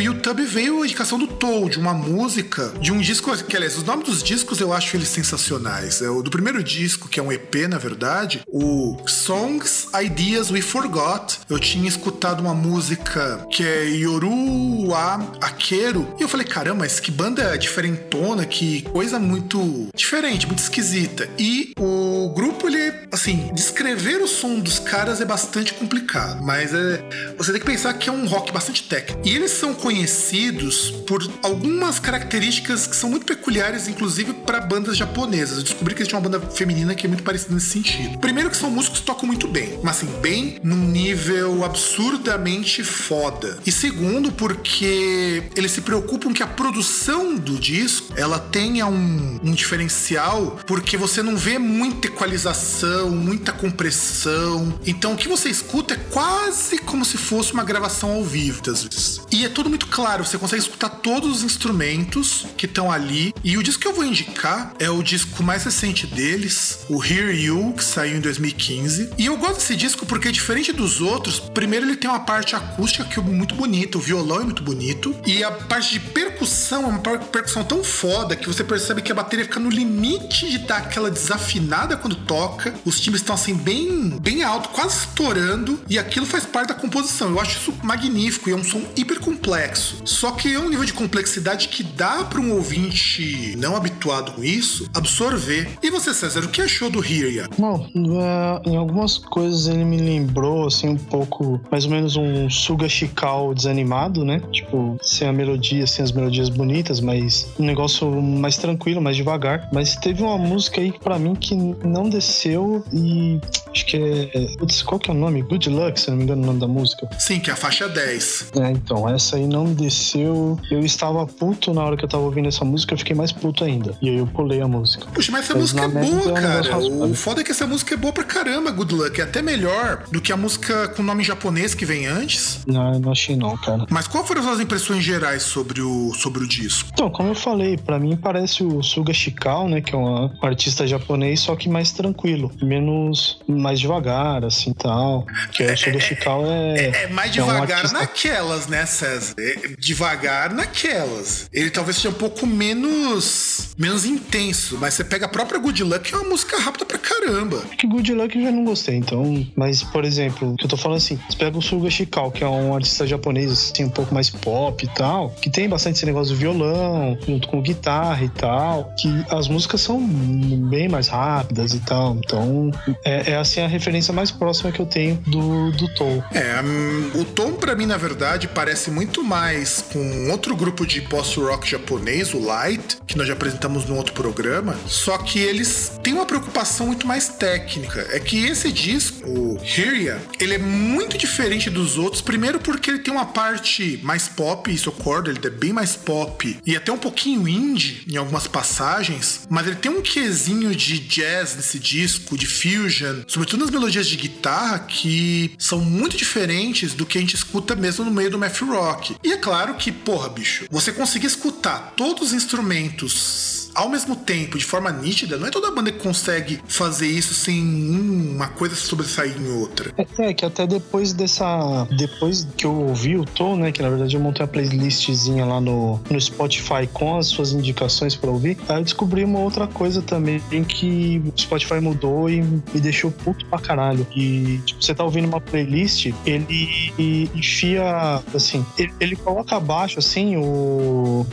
[0.00, 3.84] YouTube veio a indicação do Tou, de uma música, de um disco, que aliás, os
[3.84, 6.02] nomes dos discos eu acho eles sensacionais.
[6.02, 10.60] É o do primeiro disco, que é um EP, na verdade, o Songs Ideas We
[10.60, 11.40] Forgot.
[11.48, 17.00] Eu tinha escutado uma música que é Yoru wa Akeru, e eu falei, caramba, mas
[17.00, 21.28] que banda diferentona, que coisa muito diferente, muito esquisita.
[21.38, 27.02] E o grupo, ele, assim, descrever o som dos caras é bastante complicado, mas é,
[27.36, 29.20] você tem que pensar que é um rock bastante técnico.
[29.24, 35.58] E eles são conhecidos por algumas características que são muito peculiares, inclusive para bandas japonesas.
[35.58, 38.18] Eu descobri que tinham uma banda feminina que é muito parecida nesse sentido.
[38.18, 43.58] Primeiro que são músicos que tocam muito bem, mas assim, bem num nível absurdamente foda.
[43.66, 49.52] E segundo, porque eles se preocupam que a produção do disco ela tenha um, um
[49.52, 54.78] diferencial, porque você não vê muita equalização, muita compressão.
[54.86, 58.82] Então o que você escuta é quase como se fosse uma gravação ao vivo, às
[58.82, 59.20] vezes.
[59.30, 63.34] E é tudo muito claro, você consegue escutar todos os instrumentos que estão ali.
[63.42, 67.34] E o disco que eu vou indicar é o disco mais recente deles, o Hear
[67.34, 69.10] You, que saiu em 2015.
[69.18, 73.04] E eu gosto desse disco porque, diferente dos outros, primeiro ele tem uma parte acústica
[73.04, 75.14] que é muito bonita, o violão é muito bonito.
[75.26, 79.14] E a parte de percussão é uma percussão tão foda que você percebe que a
[79.14, 82.74] bateria fica no limite de dar aquela desafinada quando toca.
[82.84, 85.80] Os timbres estão assim bem, bem alto, quase estourando.
[85.88, 87.30] E aquilo faz parte da composição.
[87.30, 89.20] Eu acho isso magnífico e é um som hiper
[89.54, 90.02] complexo.
[90.04, 94.42] Só que é um nível de complexidade que dá para um ouvinte não habituado com
[94.42, 95.68] isso absorver.
[95.82, 97.48] E você, César, o que achou do Hiria?
[97.56, 102.50] Bom, uh, em algumas coisas ele me lembrou assim um pouco, mais ou menos um
[102.50, 104.40] Suga Shikao desanimado, né?
[104.50, 109.68] Tipo, sem a melodia, sem as melodias bonitas, mas um negócio mais tranquilo, mais devagar.
[109.72, 113.40] Mas teve uma música aí para mim que não desceu e
[113.70, 114.56] acho que é.
[114.58, 115.42] Putz, qual que é o nome?
[115.42, 117.08] Good Luck, se não me engano, o nome da música.
[117.18, 118.52] Sim, que é a faixa 10.
[118.56, 120.58] É, então, essa aí não desceu.
[120.70, 123.64] Eu estava puto na hora que eu tava ouvindo essa música, eu fiquei mais puto
[123.64, 123.96] ainda.
[124.00, 125.06] E aí eu pulei a música.
[125.12, 126.78] Puxa, mas essa mas música é boa, cara.
[126.78, 129.20] O foda é que essa música é boa pra caramba, Good Luck.
[129.20, 132.60] É até melhor do que a música com nome japonês que vem antes.
[132.66, 133.86] Não, não achei não, cara.
[133.90, 136.88] Mas qual foram as suas impressões gerais sobre o, sobre o disco?
[136.92, 139.80] Então, como eu falei, para mim parece o Suga Shikao, né?
[139.80, 142.50] Que é um artista japonês, só que mais tranquilo.
[142.62, 145.26] Menos, mais devagar, assim, tal.
[145.52, 146.74] Que é, o Suga Shikao é...
[146.76, 147.98] É, é mais devagar é um artista...
[147.98, 149.33] naquelas, né, César?
[149.38, 151.48] É devagar naquelas.
[151.52, 156.00] Ele talvez seja um pouco menos menos intenso, mas você pega a própria Good Luck,
[156.00, 157.60] que é uma música rápida pra caramba.
[157.76, 159.46] Que Good Luck eu já não gostei, então.
[159.56, 162.48] Mas, por exemplo, que eu tô falando assim, você pega o Suga Shikao, que é
[162.48, 166.34] um artista japonês, assim, um pouco mais pop e tal, que tem bastante esse negócio
[166.34, 171.80] do violão, junto com guitarra e tal, que as músicas são bem mais rápidas e
[171.80, 172.16] tal.
[172.16, 172.70] Então,
[173.04, 176.22] é, é assim a referência mais próxima que eu tenho do, do Tom.
[176.32, 181.00] É, um, o Tom, pra mim, na verdade, parece muito mais com outro grupo de
[181.02, 186.14] post-rock japonês, o Light, que nós já apresentamos no outro programa, só que eles têm
[186.14, 188.06] uma preocupação muito mais técnica.
[188.10, 192.98] É que esse disco, o Hyria, ele é muito diferente dos outros, primeiro porque ele
[192.98, 196.90] tem uma parte mais pop, isso eu concordo, ele é bem mais pop e até
[196.90, 202.38] um pouquinho indie em algumas passagens, mas ele tem um quesinho de jazz nesse disco,
[202.38, 207.34] de fusion, sobretudo nas melodias de guitarra, que são muito diferentes do que a gente
[207.34, 209.03] escuta mesmo no meio do math rock.
[209.22, 214.58] E é claro que, porra, bicho, você conseguir escutar todos os instrumentos ao mesmo tempo,
[214.58, 219.36] de forma nítida, não é toda banda que consegue fazer isso sem uma coisa sobressair
[219.36, 219.92] em outra.
[220.18, 221.86] É, que até depois dessa.
[221.96, 223.72] Depois que eu ouvi o Tom, né?
[223.72, 228.14] Que na verdade eu montei uma playlistzinha lá no, no Spotify com as suas indicações
[228.14, 228.56] para ouvir.
[228.68, 233.44] Aí eu descobri uma outra coisa também que o Spotify mudou e me deixou puto
[233.46, 234.06] pra caralho.
[234.14, 240.36] E, tipo, você tá ouvindo uma playlist, ele enfia, assim, ele, ele coloca abaixo, assim,
[240.36, 241.26] o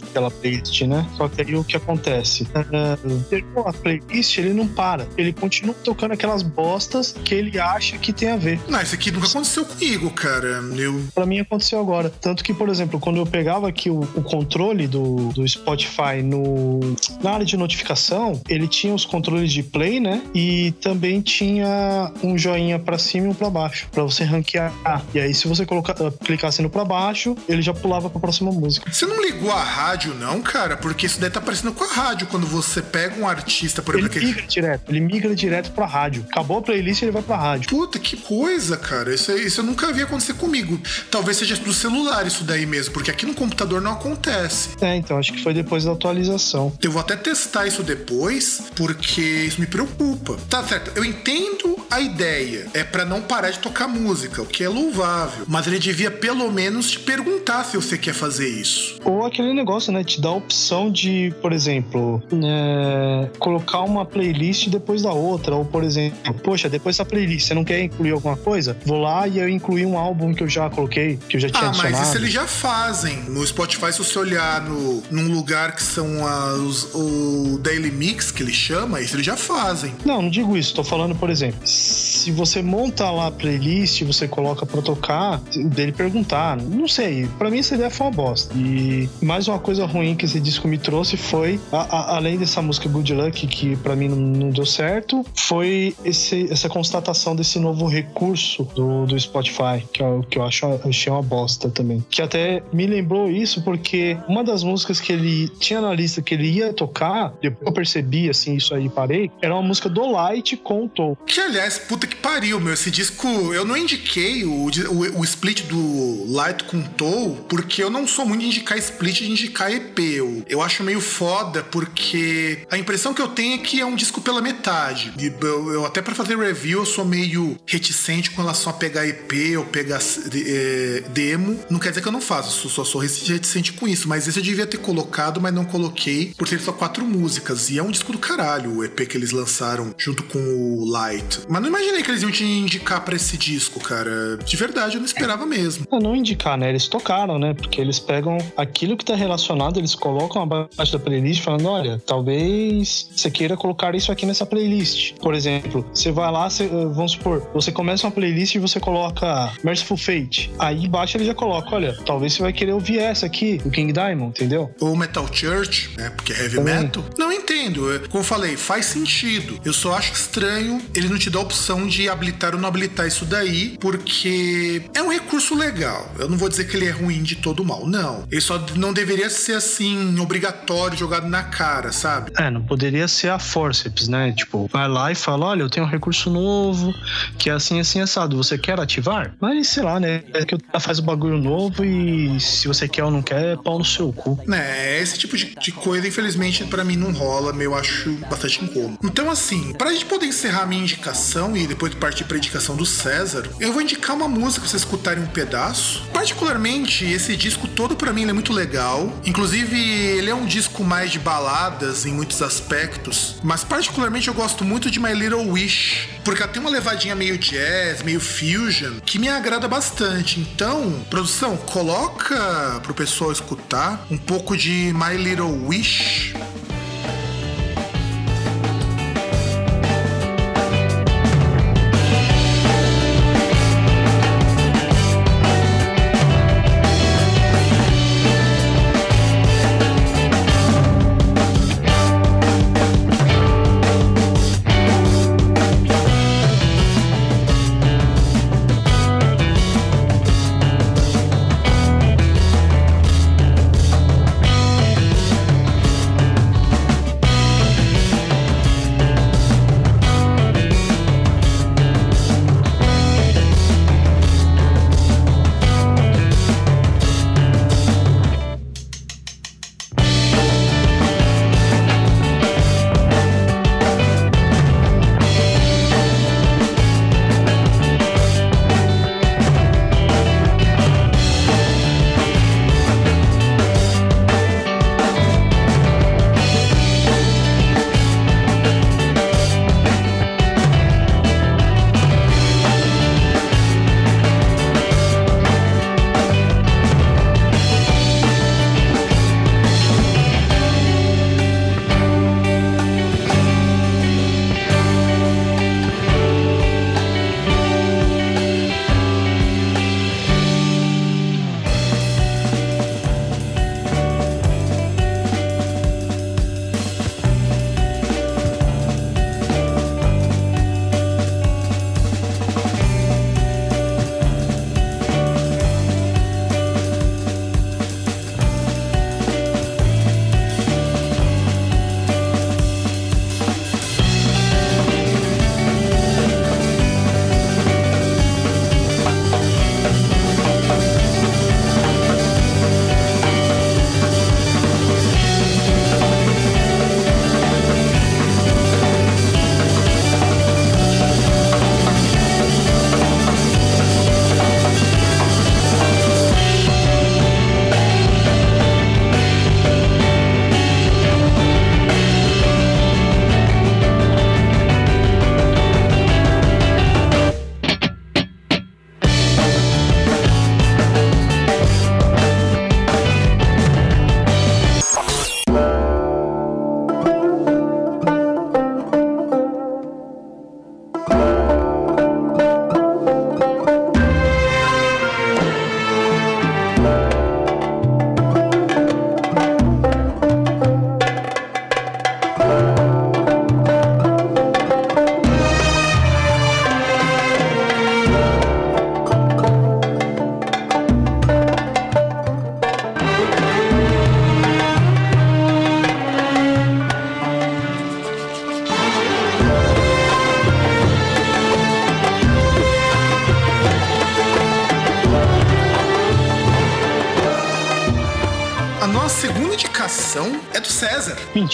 [0.00, 1.06] daquela playlist, né?
[1.16, 2.44] Só que aí o que acontece?
[2.44, 5.06] Uh, terminou a playlist, ele não para.
[5.16, 8.60] Ele continua tocando aquelas bostas que ele acha que tem a ver.
[8.68, 10.62] Não, isso aqui nunca aconteceu comigo, cara.
[10.76, 11.04] Eu...
[11.14, 12.10] Pra mim aconteceu agora.
[12.10, 16.80] Tanto que, por exemplo, quando eu pegava aqui o, o controle do, do Spotify no,
[17.22, 20.22] na área de notificação, ele tinha os controles de play, né?
[20.34, 24.72] E também tinha um joinha para cima e um para baixo, para você ranquear.
[25.14, 25.94] E aí, se você colocar,
[26.24, 28.90] clicasse no para baixo, ele já pulava para a próxima música.
[28.92, 30.76] Você não ligou a rádio, não, cara?
[30.76, 32.28] Porque isso daí tá parecendo com a rádio.
[32.28, 34.16] Quando você pega um artista, por exemplo.
[34.18, 36.24] Ele migra direto, ele migra direto pra rádio.
[36.30, 37.68] Acabou a playlist, ele vai pra rádio.
[37.68, 39.12] Puta, que coisa, cara.
[39.12, 40.80] Isso, isso eu nunca vi acontecer comigo.
[41.10, 44.70] Talvez seja do celular isso daí mesmo, porque aqui no computador não acontece.
[44.80, 46.72] É, então, acho que foi depois da atualização.
[46.80, 50.36] Eu vou até testar isso depois, porque isso me preocupa.
[50.48, 52.68] Tá certo, eu entendo a ideia.
[52.72, 55.44] É para não parar de tocar música, o que é louvável.
[55.48, 58.98] Mas ele devia pelo menos te perguntar se você quer fazer isso.
[59.04, 60.04] Ou aquele negócio, né?
[60.04, 65.54] Te dá a opção de, por exemplo, é, colocar uma playlist depois da outra.
[65.54, 68.76] Ou, por exemplo, poxa, depois dessa playlist, você não quer incluir alguma coisa?
[68.84, 71.64] Vou lá e eu incluí um álbum que eu já coloquei, que eu já tinha
[71.64, 71.96] ah, adicionado.
[71.96, 73.16] mas isso eles já fazem.
[73.28, 78.42] No Spotify, se você olhar no, num lugar que são as, o Daily Mix, que
[78.42, 79.94] ele chama, isso eles já fazem.
[80.04, 80.74] Não, não digo isso.
[80.74, 85.92] Tô falando, por exemplo, se você monta lá a playlist, você coloca pra tocar, dele
[85.92, 88.54] perguntar, não sei, pra mim essa ideia foi uma bosta.
[88.56, 92.60] E mais uma coisa ruim que esse disco me trouxe foi, a, a, além dessa
[92.60, 97.58] música Good Luck, que pra mim não, não deu certo, foi esse, essa constatação desse
[97.60, 102.04] novo recurso do, do Spotify, que eu, que eu acho, achei uma bosta também.
[102.10, 106.34] Que até me lembrou isso porque uma das músicas que ele tinha na lista que
[106.34, 110.56] ele ia tocar, depois eu percebi assim, isso aí parei, era uma música do Light
[110.56, 111.16] com o Tom.
[111.26, 112.74] Que aliás, puta que pariu, meu.
[112.74, 117.90] Esse disco, eu não indiquei o, o, o split do Light com Toll, porque eu
[117.90, 119.98] não sou muito de indicar split de indicar EP.
[120.00, 123.96] Eu, eu acho meio foda, porque a impressão que eu tenho é que é um
[123.96, 125.12] disco pela metade.
[125.18, 129.58] Eu, eu até para fazer review, eu sou meio reticente com relação a pegar EP
[129.58, 130.00] ou pegar
[130.46, 131.58] é, demo.
[131.68, 134.08] Não quer dizer que eu não faço, só sou reticente com isso.
[134.08, 137.70] Mas esse eu devia ter colocado, mas não coloquei, por ser só quatro músicas.
[137.70, 141.40] E é um disco do caralho, o EP que eles lançaram junto com o Light.
[141.48, 144.38] Mas não imaginei que eles iam te indicar para esse disco, cara.
[144.38, 145.86] De verdade, eu não esperava mesmo.
[145.90, 146.68] Não indicar, né?
[146.68, 147.54] Eles tocaram, né?
[147.54, 153.08] Porque eles pegam aquilo que tá relacionado, eles colocam abaixo da playlist falando: olha, talvez
[153.14, 155.14] você queira colocar isso aqui nessa playlist.
[155.14, 159.52] Por exemplo, você vai lá, você, vamos supor, você começa uma playlist e você coloca
[159.64, 160.50] Merciful Fate.
[160.58, 163.92] Aí embaixo ele já coloca: olha, talvez você vai querer ouvir essa aqui, o King
[163.92, 164.74] Diamond, entendeu?
[164.80, 166.10] Ou Metal Church, né?
[166.10, 166.74] Porque é heavy Também.
[166.74, 167.04] metal.
[167.18, 167.80] Não entendo.
[168.08, 169.58] Como eu falei, faz sentido.
[169.64, 173.06] Eu só acho estranho ele não te dá a opção de habilitar ou não habilitar
[173.06, 176.10] isso daí, porque é um recurso legal.
[176.18, 178.24] Eu não vou dizer que ele é ruim de todo mal, não.
[178.30, 182.32] Ele só não deveria ser assim, obrigatório, jogado na cara, sabe?
[182.38, 184.32] É, não poderia ser a forceps, né?
[184.32, 186.94] Tipo, vai lá e fala: olha, eu tenho um recurso novo,
[187.38, 188.36] que é assim, assim, assado.
[188.36, 189.34] Você quer ativar?
[189.40, 190.22] Mas sei lá, né?
[190.32, 193.78] É que faz o bagulho novo e se você quer ou não quer, é pau
[193.78, 194.38] no seu cu.
[194.52, 198.98] É, esse tipo de, de coisa, infelizmente, para mim não rola, eu acho bastante incômodo.
[199.04, 203.48] Então, assim, pra gente poder encerrar minha indicação e depois partir pra indicação do César,
[203.60, 206.02] eu vou indicar uma música pra vocês escutarem um pedaço.
[206.12, 209.12] Particularmente, esse disco todo para mim é muito legal.
[209.24, 214.64] Inclusive, ele é um disco mais de baladas em muitos aspectos, mas particularmente eu gosto
[214.64, 219.18] muito de My Little Wish, porque ela tem uma levadinha meio jazz, meio fusion, que
[219.18, 220.40] me agrada bastante.
[220.40, 226.34] Então, produção, coloca pro pessoal escutar um pouco de My Little Wish.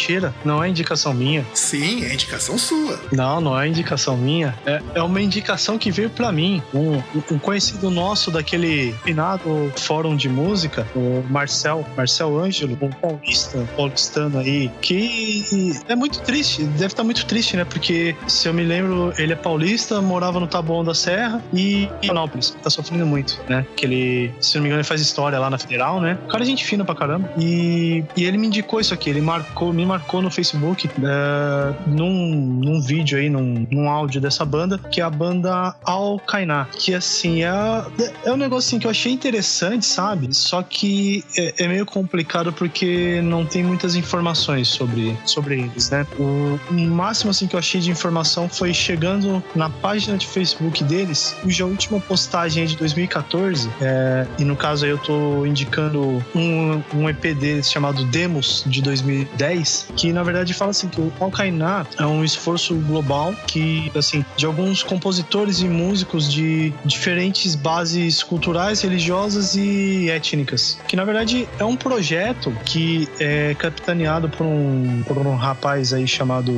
[0.06, 1.44] Mentira, não é indicação minha.
[1.52, 3.00] Sim, é indicação sua.
[3.10, 4.54] Não, não é indicação minha.
[4.64, 6.62] É, é uma indicação que veio para mim.
[6.72, 13.68] Um, um, conhecido nosso daquele finado fórum de música, o Marcel, Marcel Ângelo, um paulista,
[13.76, 14.94] paulistano aí, que
[15.88, 17.64] é muito triste, deve estar muito triste, né?
[17.64, 22.08] Porque se eu me lembro, ele é paulista, morava no Taboão da Serra e em
[22.08, 22.56] Panópolis.
[22.62, 23.66] Tá sofrendo muito, né?
[23.76, 26.18] Que ele, se não me engano, ele faz história lá na Federal, né?
[26.24, 27.30] O cara é gente fina pra caramba.
[27.38, 32.60] E, e ele me indicou isso aqui, ele marcou, me marcou no Facebook uh, num,
[32.64, 36.66] num vídeo aí, num, num áudio dessa banda, que é a banda Al Kainá.
[36.72, 37.50] Que assim, é,
[38.24, 40.34] é um negócio assim, que eu achei interessante, sabe?
[40.34, 46.06] Só que é, é, meio complicado porque não tem muitas informações sobre, sobre eles, né?
[46.18, 51.36] O, máximo assim que eu achei de informação foi chegando na página de Facebook deles,
[51.42, 56.82] cuja última postagem é de 2014, é, e no caso aí eu tô indicando um,
[56.94, 61.86] um EP deles chamado Demos de 2010, que na verdade fala assim que o Alkainá
[61.98, 68.80] é um esforço global que, assim, de alguns compositores e músicos de diferentes bases culturais,
[68.80, 75.18] religiosas e étnicas, que na verdade é um projeto que é capitaneado por um, por
[75.18, 76.52] um rapaz aí chamado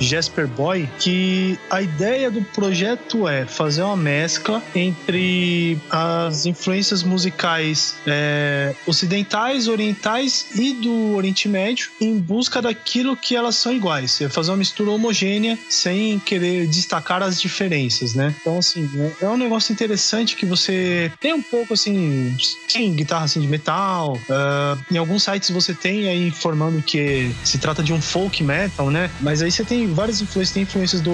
[0.00, 7.96] Jasper Boy, que a ideia do projeto é fazer uma mescla entre as influências musicais
[8.06, 14.20] é, ocidentais, orientais e do Oriente Médio em busca daquilo que elas são iguais.
[14.20, 18.34] É fazer uma mistura homogênea sem querer destacar as diferenças, né?
[18.40, 18.88] Então, assim,
[19.20, 22.36] é um negócio interessante que você tem um pouco, assim,
[22.68, 24.14] sim, guitarra assim, de metal.
[24.14, 28.90] Uh, em alguns sites você tem aí informando que se trata de um folk metal,
[28.90, 29.10] né?
[29.20, 31.12] Mas aí você tem várias influências, tem influências do,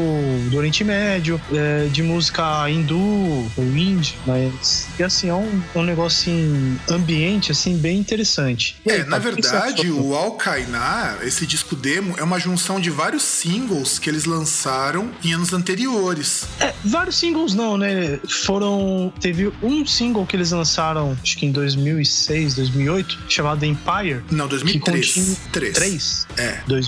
[0.51, 2.99] do Oriente Médio, uh, de música hindu,
[3.57, 8.77] ou indie, mas e assim, é um, um negócio assim, ambiente assim, bem interessante.
[8.85, 13.99] E é, na verdade, o Alkainá, esse disco demo, é uma junção de vários singles
[13.99, 16.47] que eles lançaram em anos anteriores.
[16.59, 18.19] É, vários singles não, né?
[18.45, 19.13] Foram.
[19.21, 24.23] Teve um single que eles lançaram, acho que em 2006, 2008, chamado Empire.
[24.31, 25.13] Não, 2003.
[25.13, 25.75] Que 3.
[25.75, 26.27] 3?
[26.37, 26.61] É.
[26.67, 26.88] 2000.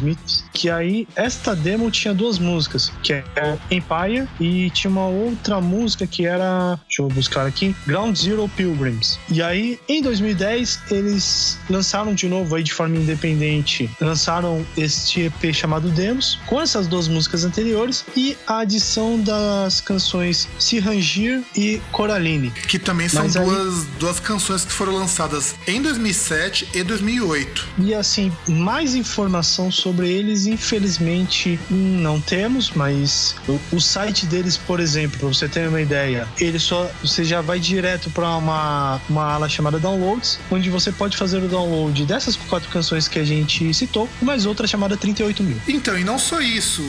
[0.52, 3.24] Que aí, esta demo tinha duas músicas, que é
[3.70, 6.78] Empire e tinha uma outra música que era.
[6.86, 7.74] Deixa eu buscar aqui.
[7.86, 9.18] Ground Zero Pilgrims.
[9.28, 15.54] E aí, em 2010, eles lançaram de novo aí de forma independente, lançaram este EP
[15.54, 22.50] chamado Demos, com essas duas músicas anteriores e a adição das canções Sirangir e Coraline.
[22.50, 23.86] Que também são duas, aí...
[23.98, 27.68] duas canções que foram lançadas em 2007 e 2008.
[27.78, 34.80] E assim, mais informação sobre eles, infelizmente, não temos, mas o, o site deles, por
[34.80, 39.32] exemplo, pra você ter uma ideia, ele só você já vai direto para uma, uma
[39.34, 43.72] ala chamada Downloads, onde você pode fazer o download dessas quatro canções que a gente
[43.74, 45.56] citou, mais outra chamada 38 mil.
[45.68, 46.82] Então, e não só isso,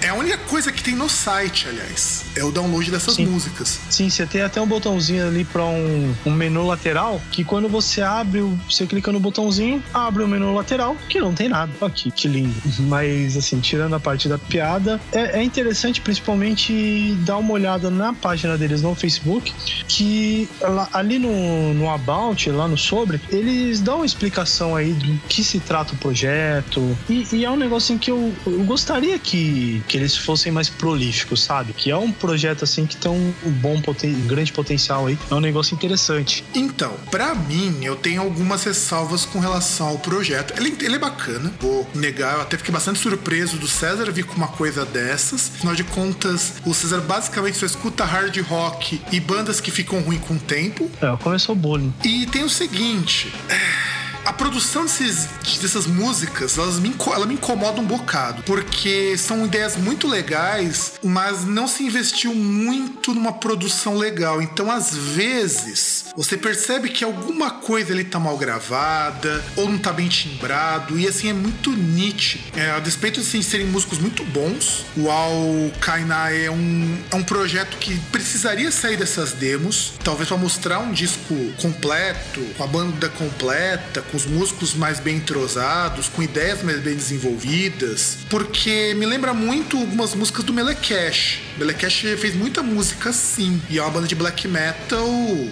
[0.00, 3.26] é a única coisa que tem no site, aliás, é o download dessas Sim.
[3.26, 3.80] músicas.
[3.90, 8.02] Sim, você tem até um botãozinho ali para um, um menu lateral que quando você
[8.02, 11.72] abre, você clica no botãozinho, abre o menu lateral, que não tem nada.
[11.80, 12.45] Aqui, que lindo.
[12.80, 18.12] Mas, assim, tirando a parte da piada, é, é interessante principalmente dar uma olhada na
[18.12, 19.52] página deles no Facebook,
[19.88, 20.48] que
[20.92, 25.60] ali no, no About, lá no Sobre, eles dão uma explicação aí do que se
[25.60, 26.96] trata o projeto.
[27.08, 30.68] E, e é um negócio assim, que eu, eu, gostaria que, que eles fossem mais
[30.68, 31.72] prolíficos, sabe?
[31.72, 35.18] Que é um projeto assim que tem um bom poten um grande potencial aí.
[35.30, 36.44] É um negócio interessante.
[36.54, 40.54] Então, para mim, eu tenho algumas ressalvas com relação ao projeto.
[40.58, 44.34] Ele, ele é bacana, vou negar, eu até fiquei bastante surpreso do César vir com
[44.34, 45.52] uma coisa dessas.
[45.56, 50.18] Afinal de contas, o César basicamente só escuta hard rock e bandas que ficam ruim
[50.18, 50.90] com o tempo.
[51.00, 51.92] É, começou o bullying.
[52.04, 53.32] E tem o seguinte.
[53.48, 55.28] É a produção desses,
[55.60, 61.44] dessas músicas, elas me, ela me incomoda um bocado, porque são ideias muito legais, mas
[61.44, 64.42] não se investiu muito numa produção legal.
[64.42, 69.92] Então, às vezes, você percebe que alguma coisa ali tá mal gravada, ou não tá
[69.92, 72.42] bem timbrado, e assim, é muito nítido.
[72.56, 77.14] É, a despeito de assim, serem músicos muito bons, o Al Kaina é um, é
[77.14, 82.66] um projeto que precisaria sair dessas demos, talvez para mostrar um disco completo, com a
[82.66, 89.04] banda completa, com os músicos mais bem entrosados, com ideias mais bem desenvolvidas, porque me
[89.04, 91.40] lembra muito algumas músicas do Melekesh.
[91.58, 95.06] Melekesh fez muita música assim, e é uma banda de black metal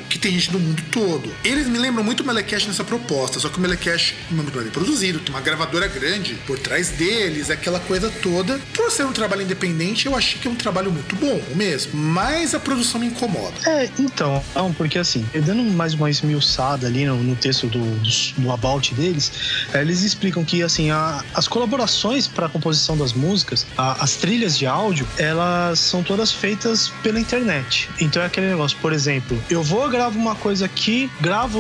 [0.09, 1.33] que tem gente do mundo todo.
[1.45, 4.69] Eles me lembram muito o Melekesh nessa proposta, só que o Melekesh é muito bem
[4.69, 8.59] produzido, tem uma gravadora grande por trás deles, aquela coisa toda.
[8.73, 12.55] Por ser um trabalho independente, eu achei que é um trabalho muito bom mesmo, mas
[12.55, 13.55] a produção me incomoda.
[13.67, 14.43] É, então,
[14.77, 19.33] porque assim, dando mais uma esmiuçada ali no, no texto do, do, do about deles,
[19.73, 24.17] é, eles explicam que assim a, as colaborações para a composição das músicas, a, as
[24.17, 27.89] trilhas de áudio, elas são todas feitas pela internet.
[28.01, 31.59] Então é aquele negócio, por exemplo, eu vou gravo uma coisa aqui, gravo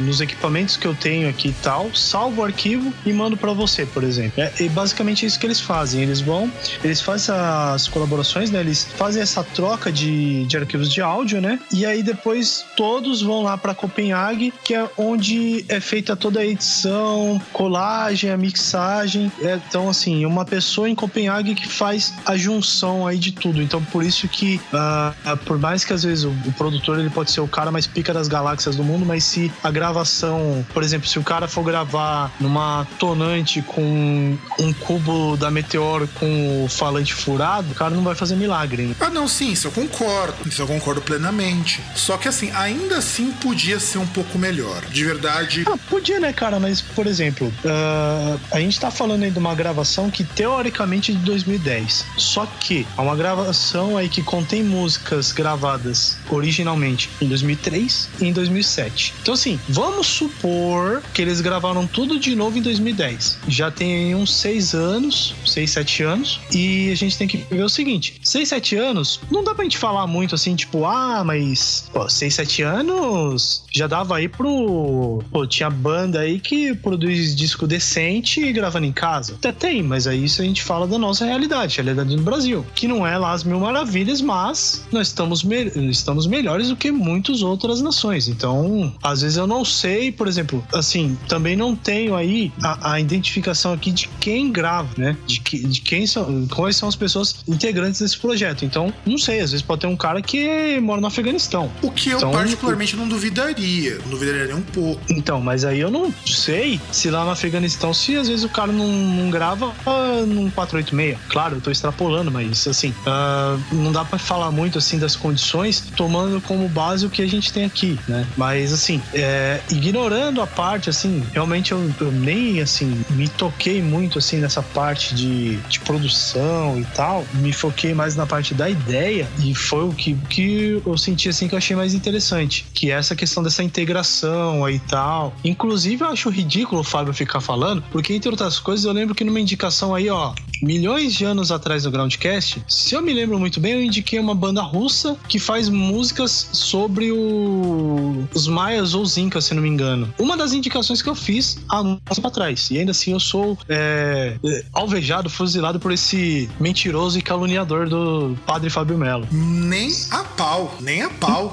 [0.00, 3.86] nos equipamentos que eu tenho aqui e tal, salvo o arquivo e mando para você,
[3.86, 4.42] por exemplo.
[4.42, 6.02] É, e basicamente é isso que eles fazem.
[6.02, 6.50] Eles vão,
[6.82, 8.60] eles fazem as colaborações, né?
[8.60, 11.58] Eles fazem essa troca de, de arquivos de áudio, né?
[11.72, 16.44] E aí depois todos vão lá para Copenhague, que é onde é feita toda a
[16.44, 19.30] edição, colagem, a mixagem.
[19.40, 23.62] É, então, assim, uma pessoa em Copenhague que faz a junção aí de tudo.
[23.62, 27.30] Então, por isso que, uh, por mais que às vezes o, o, produtor ele pode
[27.30, 31.08] ser o cara mais pica das galáxias do mundo, mas se a gravação, por exemplo,
[31.08, 37.14] se o cara for gravar numa tonante com um cubo da Meteor com o falante
[37.14, 38.82] furado, o cara não vai fazer milagre.
[38.82, 38.94] Né?
[39.00, 40.36] Ah, não, sim, isso eu concordo.
[40.46, 41.82] Isso eu concordo plenamente.
[41.94, 44.84] Só que, assim, ainda assim podia ser um pouco melhor.
[44.86, 45.64] De verdade.
[45.66, 46.58] Ah, podia, né, cara?
[46.58, 51.14] Mas, por exemplo, uh, a gente tá falando aí de uma gravação que teoricamente é
[51.14, 52.04] de 2010.
[52.16, 58.32] Só que é uma gravação aí que contém músicas gravadas originalmente em 2003 e em
[58.32, 59.14] 2007.
[59.22, 63.38] Então, assim, vamos supor que eles gravaram tudo de novo em 2010.
[63.48, 67.68] Já tem uns seis anos, seis, sete anos, e a gente tem que ver o
[67.68, 72.08] seguinte: seis, sete anos, não dá pra gente falar muito assim, tipo, ah, mas, pô,
[72.08, 75.22] seis, sete anos já dava aí pro.
[75.30, 79.34] Pô, tinha banda aí que produz disco decente e gravando em casa.
[79.34, 82.64] Até tem, mas aí isso a gente fala da nossa realidade, a realidade do Brasil.
[82.74, 85.64] Que não é lá as mil maravilhas, mas nós estamos, me...
[85.90, 88.28] estamos melhores do que muitas outras nações.
[88.28, 93.00] Então, às vezes eu não sei, por exemplo, assim, também não tenho aí a, a
[93.00, 95.16] identificação aqui de quem grava, né?
[95.26, 98.64] De, que, de quem são, quais são as pessoas integrantes desse projeto.
[98.64, 101.70] Então, não sei, às vezes pode ter um cara que mora no Afeganistão.
[101.82, 105.00] O que eu então, particularmente não duvidaria, não duvidaria nem um pouco.
[105.08, 105.95] Então, mas aí eu não
[106.26, 110.50] sei se lá no Afeganistão, se às vezes o cara não, não grava uh, num
[110.50, 111.18] 486.
[111.28, 115.82] Claro, eu tô extrapolando, mas assim, uh, não dá para falar muito assim das condições,
[115.96, 118.26] tomando como base o que a gente tem aqui, né?
[118.36, 124.18] Mas assim, é, ignorando a parte, assim, realmente eu, eu, nem assim me toquei muito
[124.18, 129.28] assim nessa parte de, de produção e tal, me foquei mais na parte da ideia
[129.42, 132.94] e foi o que, que eu senti assim que eu achei mais interessante, que é
[132.94, 135.34] essa questão dessa integração aí e tal.
[135.44, 139.24] Inclusive eu acho ridículo o Fábio ficar falando, porque entre outras coisas eu lembro que
[139.24, 143.60] numa indicação aí, ó, milhões de anos atrás no Groundcast, se eu me lembro muito
[143.60, 148.26] bem, eu indiquei uma banda russa que faz músicas sobre o...
[148.34, 150.12] os maias ou os incas, se não me engano.
[150.18, 152.70] Uma das indicações que eu fiz há um tempo atrás.
[152.70, 154.36] E ainda assim eu sou é,
[154.72, 159.26] alvejado, fuzilado por esse mentiroso e caluniador do padre Fábio Melo.
[159.30, 161.52] Nem a pau, nem a pau,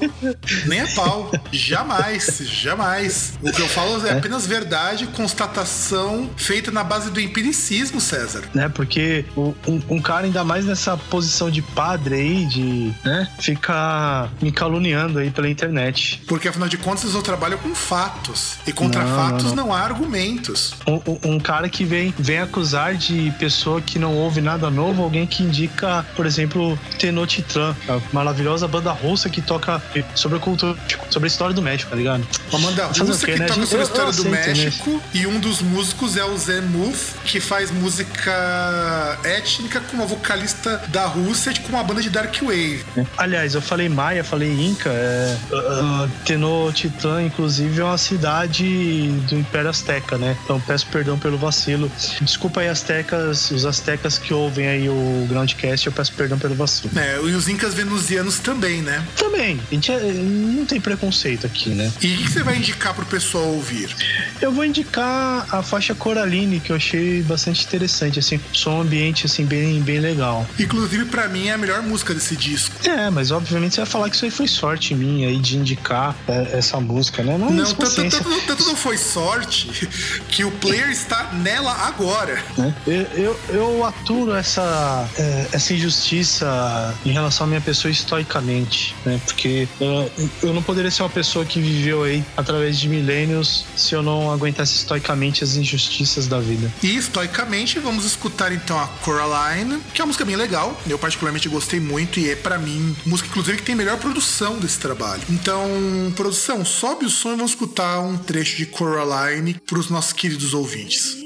[0.66, 1.30] nem a pau.
[1.52, 3.34] Jamais, jamais.
[3.42, 8.44] O que eu falo é, é apenas verdade, constatação feita na base do empiricismo, César.
[8.54, 13.28] Né, porque porque um, um, cara ainda mais nessa posição de padre aí, de, né,
[13.40, 16.22] ficar me caluniando aí pela internet.
[16.28, 18.54] Porque afinal de contas eu trabalho com fatos.
[18.66, 19.66] E contra não, fatos não, não.
[19.66, 20.74] não, há argumentos.
[20.86, 25.26] Um, um, cara que vem, vem acusar de pessoa que não ouve nada novo, alguém
[25.26, 29.82] que indica, por exemplo, Tenochtitlan, a maravilhosa banda russa que toca
[30.14, 30.78] sobre a cultura,
[31.10, 32.26] sobre a história do México, tá ligado?
[32.52, 33.46] Uma banda russa que né?
[33.46, 34.46] toca sobre a história do né?
[34.46, 35.00] México né?
[35.14, 40.82] e um dos músicos é o Zé Muth, que faz música étnica com uma vocalista
[40.88, 42.84] da Rússia com uma banda de Dark Wave.
[43.16, 44.90] Aliás, eu falei Maia, falei Inca.
[44.90, 50.36] É, uh, Tenochtitlan, inclusive, é uma cidade do Império Azteca, né?
[50.44, 51.90] Então peço perdão pelo vacilo.
[52.20, 56.90] Desculpa aí, Aztecas, os Aztecas que ouvem aí o Groundcast, eu peço perdão pelo vacilo.
[56.98, 59.04] É, e os Incas venusianos também, né?
[59.16, 59.60] Também.
[59.70, 61.92] A gente é, não tem preconceito aqui, né?
[62.02, 63.94] E o que você vai indicar pro pessoal ouvir?
[64.40, 69.44] Eu vou indicar a faixa Coraline, que eu achei bastante interessante, assim, som ambiente assim
[69.44, 70.46] bem, bem legal.
[70.58, 72.74] Inclusive para mim é a melhor música desse disco.
[72.88, 76.14] É, mas obviamente você vai falar que isso aí foi sorte minha aí de indicar
[76.28, 77.38] é, essa música, né?
[77.38, 78.10] Não, não tanto,
[78.46, 79.88] tanto, não foi sorte
[80.28, 82.42] que o player está nela agora.
[82.86, 89.20] É, eu, eu, aturo essa, é, essa injustiça em relação à minha pessoa estoicamente, né?
[89.24, 90.10] Porque eu,
[90.42, 94.30] eu não poderia ser uma pessoa que viveu aí através de milênios se eu não
[94.30, 96.72] aguentasse estoicamente as injustiças da vida.
[96.82, 100.78] E estoicamente vamos escutar então a Coraline, que é uma música bem legal.
[100.86, 104.78] Eu particularmente gostei muito e é para mim música inclusive que tem melhor produção desse
[104.78, 105.22] trabalho.
[105.30, 105.68] Então,
[106.16, 110.54] produção, sobe o som e vamos escutar um trecho de Coraline para os nossos queridos
[110.54, 111.16] ouvintes.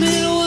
[0.00, 0.41] me lo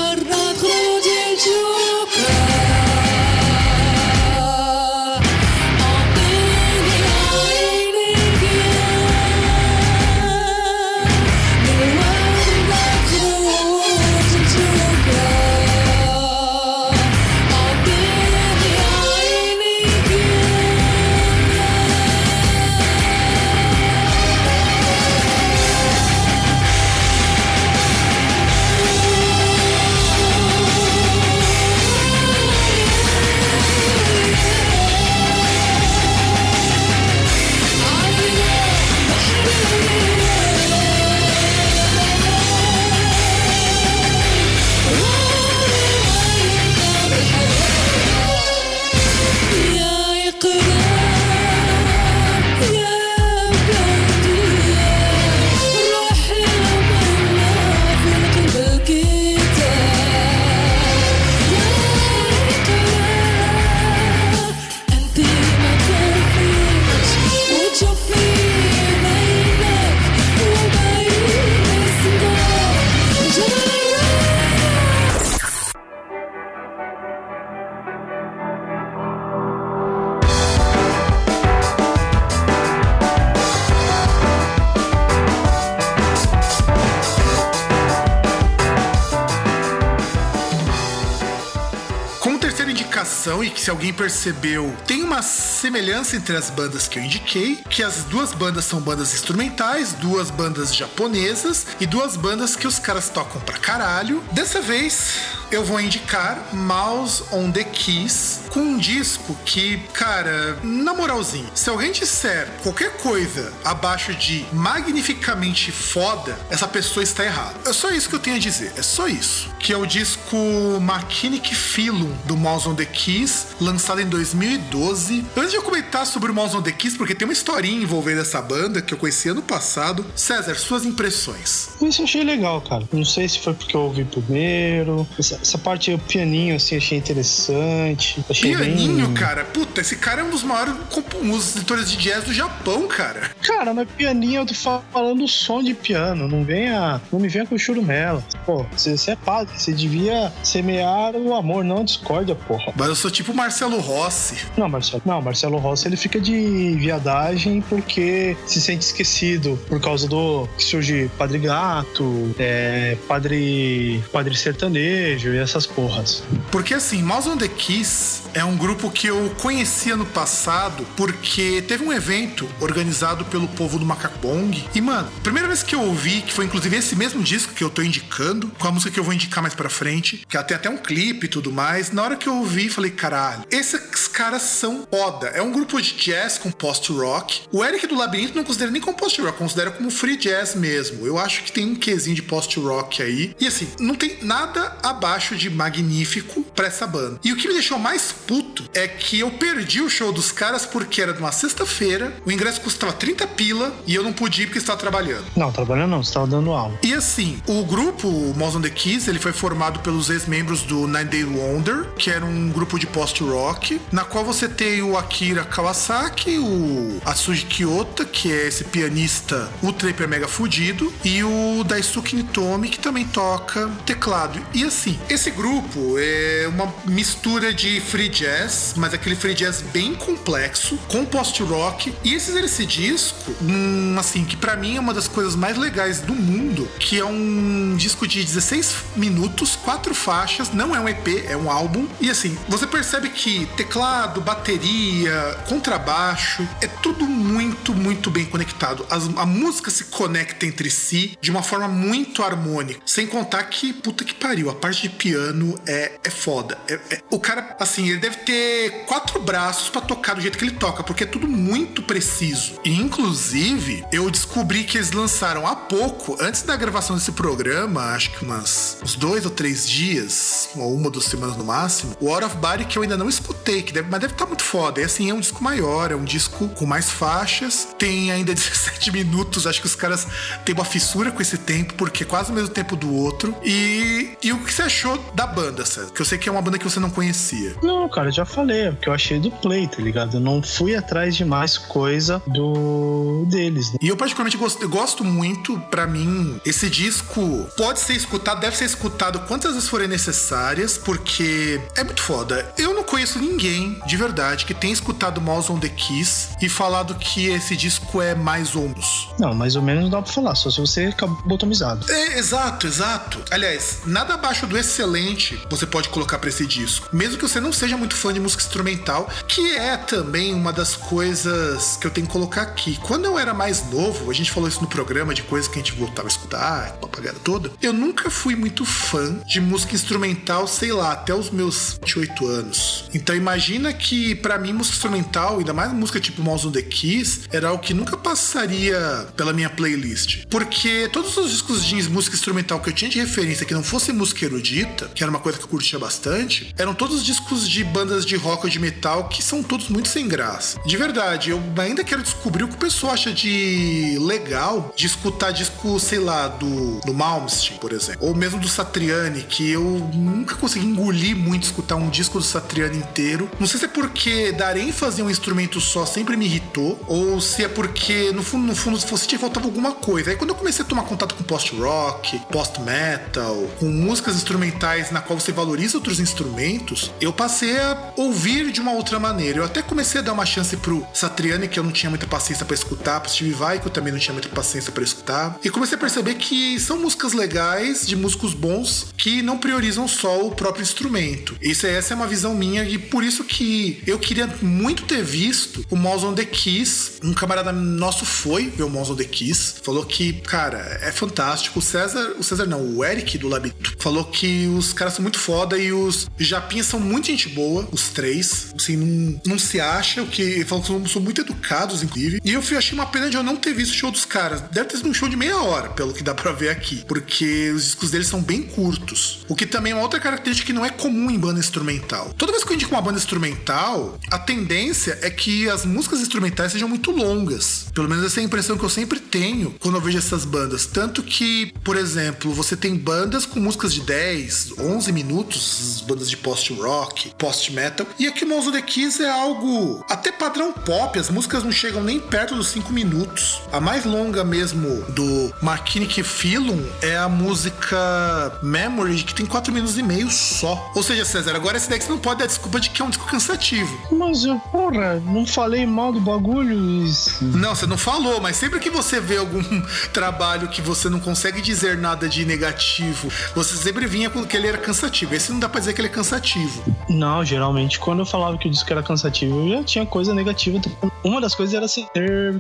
[93.44, 97.82] e que se alguém percebeu, tem uma semelhança entre as bandas que eu indiquei, que
[97.82, 103.10] as duas bandas são bandas instrumentais, duas bandas japonesas e duas bandas que os caras
[103.10, 104.24] tocam pra caralho.
[104.32, 105.18] Dessa vez,
[105.52, 111.70] eu vou indicar Mouse on the Keys com um disco que, cara, na moralzinha, se
[111.70, 117.56] alguém disser qualquer coisa abaixo de magnificamente foda, essa pessoa está errada.
[117.66, 119.50] É só isso que eu tenho a dizer, é só isso.
[119.60, 120.38] Que é o disco
[120.82, 125.26] Machinic Philum do Mouse on the Keys, lançado em 2012.
[125.36, 128.22] Antes de eu comentar sobre o Mouse on the Keys, porque tem uma historinha envolvendo
[128.22, 131.70] essa banda que eu conheci ano passado, César, suas impressões.
[131.82, 132.88] Isso eu achei legal, cara.
[132.92, 135.08] Não sei se foi porque eu ouvi primeiro.
[135.36, 138.24] Essa, essa parte, o pianinho, assim, achei interessante.
[138.30, 139.14] Achei Pianinho, bem...
[139.14, 139.44] cara.
[139.44, 143.32] Puta, esse cara é um dos maiores compositores de jazz do Japão, cara.
[143.42, 146.28] Cara, mas pianinho, eu tô falando som de piano.
[146.28, 148.24] Não venha, não me venha com churumela.
[148.46, 152.74] Pô, você, você é padre, você devia semear o amor, não a discórdia, porra.
[152.76, 154.46] Mas eu sou tipo Marcelo Rossi.
[154.58, 160.08] Não, Marcelo, não, Marcelo Rossi ele fica de viadagem porque se sente esquecido por causa
[160.08, 166.24] do que surge Padre Gato, é, Padre Padre Sertanejo e essas porras.
[166.52, 171.64] Porque assim, Mouse on the Keys é um grupo que eu conhecia no passado porque
[171.68, 174.64] teve um evento organizado pelo povo do Macacbong.
[174.74, 177.70] E, mano, primeira vez que eu ouvi, que foi inclusive esse mesmo disco que eu
[177.70, 180.56] tô indicando, com a música que eu vou indicar mais pra frente, que ela tem
[180.58, 184.42] até um clipe e tudo mais, na hora que eu ouvi, falei, caralho, esses caras
[184.42, 185.28] são foda.
[185.28, 187.42] É um grupo de jazz com post-rock.
[187.52, 191.06] O Eric do Labirinto não considera nem como post-rock, considera como free jazz mesmo.
[191.06, 193.36] Eu acho que tem um quesinho de post-rock aí.
[193.40, 197.20] E assim, não tem nada abaixo de magnífico pra essa banda.
[197.24, 200.66] E o que me deixou mais puto é que eu perdi o show dos caras
[200.66, 204.60] porque era numa sexta-feira, o ingresso custava 30 pila e eu não podia ir porque
[204.60, 205.26] estava trabalhando.
[205.36, 206.78] Não, trabalhando não, você tava dando aula.
[206.84, 211.06] E assim, o grupo Mouse on the Keys, ele foi formado pelos ex-membros do Nine
[211.06, 216.38] Day Wonder, que era um grupo de post-rock, na qual você tem o Akira Kawasaki,
[216.38, 222.70] o Atsuji Kyoto, que é esse pianista ultra hiper mega fudido, e o Daisuke Nitomi,
[222.70, 224.40] que também toca teclado.
[224.54, 229.94] E assim, esse grupo é uma mistura de free jazz, mas aquele free jazz bem
[229.96, 231.94] complexo, com post-rock.
[232.04, 236.00] E fizeram esse disco, hum, assim, que para mim é uma das coisas mais legais
[236.00, 241.26] do mundo, que é um disco de 16 minutos, quatro faixas, não é um EP,
[241.28, 241.88] é um álbum.
[242.02, 248.86] E assim, você percebe que teclado, bateria, contrabaixo, é tudo muito, muito bem conectado.
[248.90, 252.80] As, a música se conecta entre si de uma forma muito harmônica.
[252.86, 256.58] Sem contar que, puta que pariu, a parte de piano é, é foda.
[256.68, 260.46] É, é, o cara, assim, ele deve ter quatro braços para tocar do jeito que
[260.46, 262.60] ele toca, porque é tudo muito preciso.
[262.64, 268.12] E, inclusive, eu descobri que eles lançaram há pouco, antes da gravação desse programa, acho
[268.12, 272.10] que umas, uns dois ou três dias, ou uma ou duas semanas no máximo, o
[272.10, 274.44] Out of Body que eu ainda não escutei, que deve, mas deve estar tá muito
[274.44, 274.82] foda.
[274.82, 278.92] E assim, é um disco maior, é um disco com mais faixas, tem ainda 17
[278.92, 280.08] minutos, acho que os caras
[280.44, 283.36] têm uma fissura com esse tempo, porque é quase o mesmo tempo do outro.
[283.44, 285.92] E, e o que você achou da banda, César?
[285.92, 287.56] Que eu sei que é uma banda que você não conhecia.
[287.62, 290.18] Não, cara, já falei, é o que eu achei do Play, tá ligado?
[290.18, 293.72] Eu não fui atrás de mais coisa do deles.
[293.72, 293.80] Né?
[293.82, 298.66] E eu particularmente gosto, gosto muito, para mim, esse disco pode ser escutado, deve ser
[298.66, 302.54] escutado quantas vezes forem necessárias, porque é muito foda.
[302.58, 306.96] Eu não conheço ninguém de verdade que tenha escutado Mouse on the Keys e falado
[306.96, 309.10] que esse disco é mais ou menos.
[309.20, 311.90] Não, mais ou menos não dá pra falar, só se você ficar botomizado.
[311.92, 313.24] É, exato, exato.
[313.32, 316.90] Aliás, nada abaixo do excelente você pode colocar pra esse disco.
[316.92, 320.76] Mesmo que você não seja muito fã de música instrumental, que é também uma das
[320.76, 322.78] coisas que eu tenho que colocar aqui.
[322.84, 325.64] Quando eu era mais novo, a gente falou isso no programa de coisas que a
[325.64, 327.52] gente voltava a escutar, papagada toda.
[327.62, 332.90] Eu nunca fui muito fã de música instrumental, sei lá, até os meus 28 anos.
[332.94, 337.22] Então imagina que para mim música instrumental, ainda mais música tipo Mouse on the Keys,
[337.32, 340.26] era algo que nunca passaria pela minha playlist.
[340.30, 343.94] Porque todos os discos de música instrumental que eu tinha de referência que não fosse
[343.94, 348.06] música erudita, que era uma coisa que eu curtia bastante, eram todos discos de bandas
[348.06, 350.60] de rock ou de metal que são todos muito sem graça.
[350.66, 355.32] De verdade, eu ainda quero descobrir o que o pessoal acha de legal de escutar
[355.32, 359.64] disco, sei lá, do, do Malmsteen, por exemplo, ou mesmo do Satriani, que eu
[359.94, 363.30] nunca consegui engolir muito escutar um disco do Satriani inteiro.
[363.40, 367.20] Não sei se é porque dar ênfase a um instrumento só sempre me irritou, ou
[367.22, 370.12] se é porque no fundo, no fundo, fosse que faltava alguma coisa.
[370.12, 375.02] Aí quando eu comecei a tomar contato com post-rock, post-metal, com músicas instrumentais instrumentais na
[375.02, 379.40] qual você valoriza outros instrumentos, eu passei a ouvir de uma outra maneira.
[379.40, 382.46] Eu até comecei a dar uma chance pro Satriani, que eu não tinha muita paciência
[382.46, 385.40] para escutar, pro Steve Vai, que eu também não tinha muita paciência para escutar.
[385.44, 390.26] E comecei a perceber que são músicas legais, de músicos bons, que não priorizam só
[390.26, 391.36] o próprio instrumento.
[391.42, 395.66] Isso, essa é uma visão minha e por isso que eu queria muito ter visto
[395.70, 397.00] o Mouse on the Keys.
[397.04, 401.60] Um camarada nosso foi ver o Mouse on the Keys, falou que, cara, é fantástico.
[401.60, 405.20] O César, o César não, o Eric do Labirinto, falou que os caras são muito
[405.20, 408.54] foda e os Japinhas são muito gente boa, os três.
[408.56, 412.20] Assim, não, não se acha, o que falou que são, são muito educados, inclusive.
[412.24, 414.42] E eu fui, achei uma pena de eu não ter visto o show dos caras.
[414.52, 416.84] Deve ter sido um show de meia hora, pelo que dá pra ver aqui.
[416.88, 419.26] Porque os discos deles são bem curtos.
[419.28, 422.14] O que também é uma outra característica que não é comum em banda instrumental.
[422.18, 426.52] Toda vez que eu indico uma banda instrumental, a tendência é que as músicas instrumentais
[426.52, 427.68] sejam muito longas.
[427.74, 430.66] Pelo menos essa é a impressão que eu sempre tenho quando eu vejo essas bandas.
[430.66, 434.25] Tanto que, por exemplo, você tem bandas com músicas de 10,
[434.60, 437.86] 11 minutos, bandas de post-rock, post-metal.
[437.98, 441.84] E aqui o of the Keys é algo até padrão pop, as músicas não chegam
[441.84, 443.42] nem perto dos 5 minutos.
[443.52, 449.78] A mais longa mesmo do Mechanic Philum é a música Memory, que tem 4 minutos
[449.78, 450.72] e meio só.
[450.76, 452.90] Ou seja, César, agora esse deck você não pode dar desculpa de que é um
[452.90, 453.78] disco cansativo.
[453.92, 456.84] Mas eu, porra, não falei mal do bagulho.
[456.86, 457.24] Isso.
[457.24, 459.44] Não, você não falou, mas sempre que você vê algum
[459.94, 464.48] trabalho que você não consegue dizer nada de negativo, você sempre vinha com que ele
[464.48, 465.14] era cansativo.
[465.14, 466.64] Esse não dá pra dizer que ele é cansativo.
[466.90, 470.60] Não, geralmente quando eu falava que o disco era cansativo, eu já tinha coisa negativa.
[471.04, 471.86] Uma das coisas era ser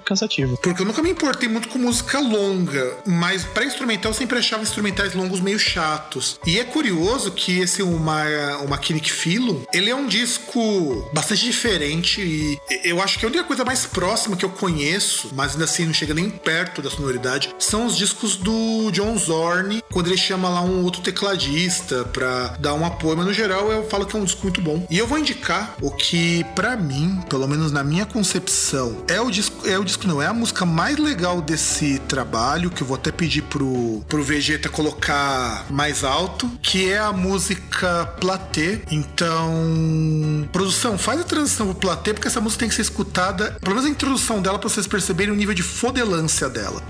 [0.05, 0.57] cansativo.
[0.61, 4.63] Porque eu nunca me importei muito com música longa, mas para instrumental eu sempre achava
[4.63, 6.39] instrumentais longos meio chatos.
[6.45, 8.15] E é curioso que esse uma
[8.63, 13.43] uma Kinnick Philo, ele é um disco bastante diferente e eu acho que a única
[13.43, 17.53] coisa mais próxima que eu conheço, mas ainda assim não chega nem perto da sonoridade,
[17.59, 21.64] são os discos do John Zorn, quando ele chama lá um outro tecladista
[22.13, 24.85] pra dar um apoio, mas no geral eu falo que é um disco muito bom.
[24.89, 29.29] E eu vou indicar o que para mim, pelo menos na minha concepção, é o
[29.29, 32.95] disco, é o disco não, é a música mais legal desse trabalho, que eu vou
[32.95, 38.81] até pedir pro, pro Vegeta colocar mais alto, que é a música Platê.
[38.91, 43.75] Então, produção, faz a transição pro Platê, porque essa música tem que ser escutada, pelo
[43.75, 46.81] menos a introdução dela, pra vocês perceberem o nível de fodelância dela.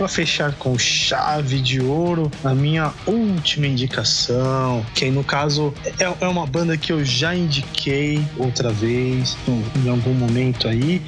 [0.00, 6.26] Para fechar com chave de ouro a minha última indicação, que no caso é, é
[6.26, 9.36] uma banda que eu já indiquei outra vez,
[9.84, 11.02] em algum momento aí.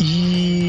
[0.00, 0.65] E,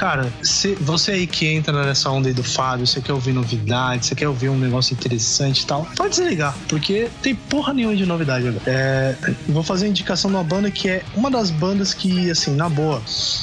[0.00, 4.08] cara, se, você aí que entra nessa onda aí do Fábio, você quer ouvir novidades,
[4.08, 8.06] você quer ouvir um negócio interessante e tal, pode desligar, porque tem porra nenhuma de
[8.06, 8.62] novidade agora.
[8.66, 9.14] É,
[9.46, 12.66] vou fazer a indicação de uma banda que é uma das bandas que, assim, na
[12.70, 13.02] boa,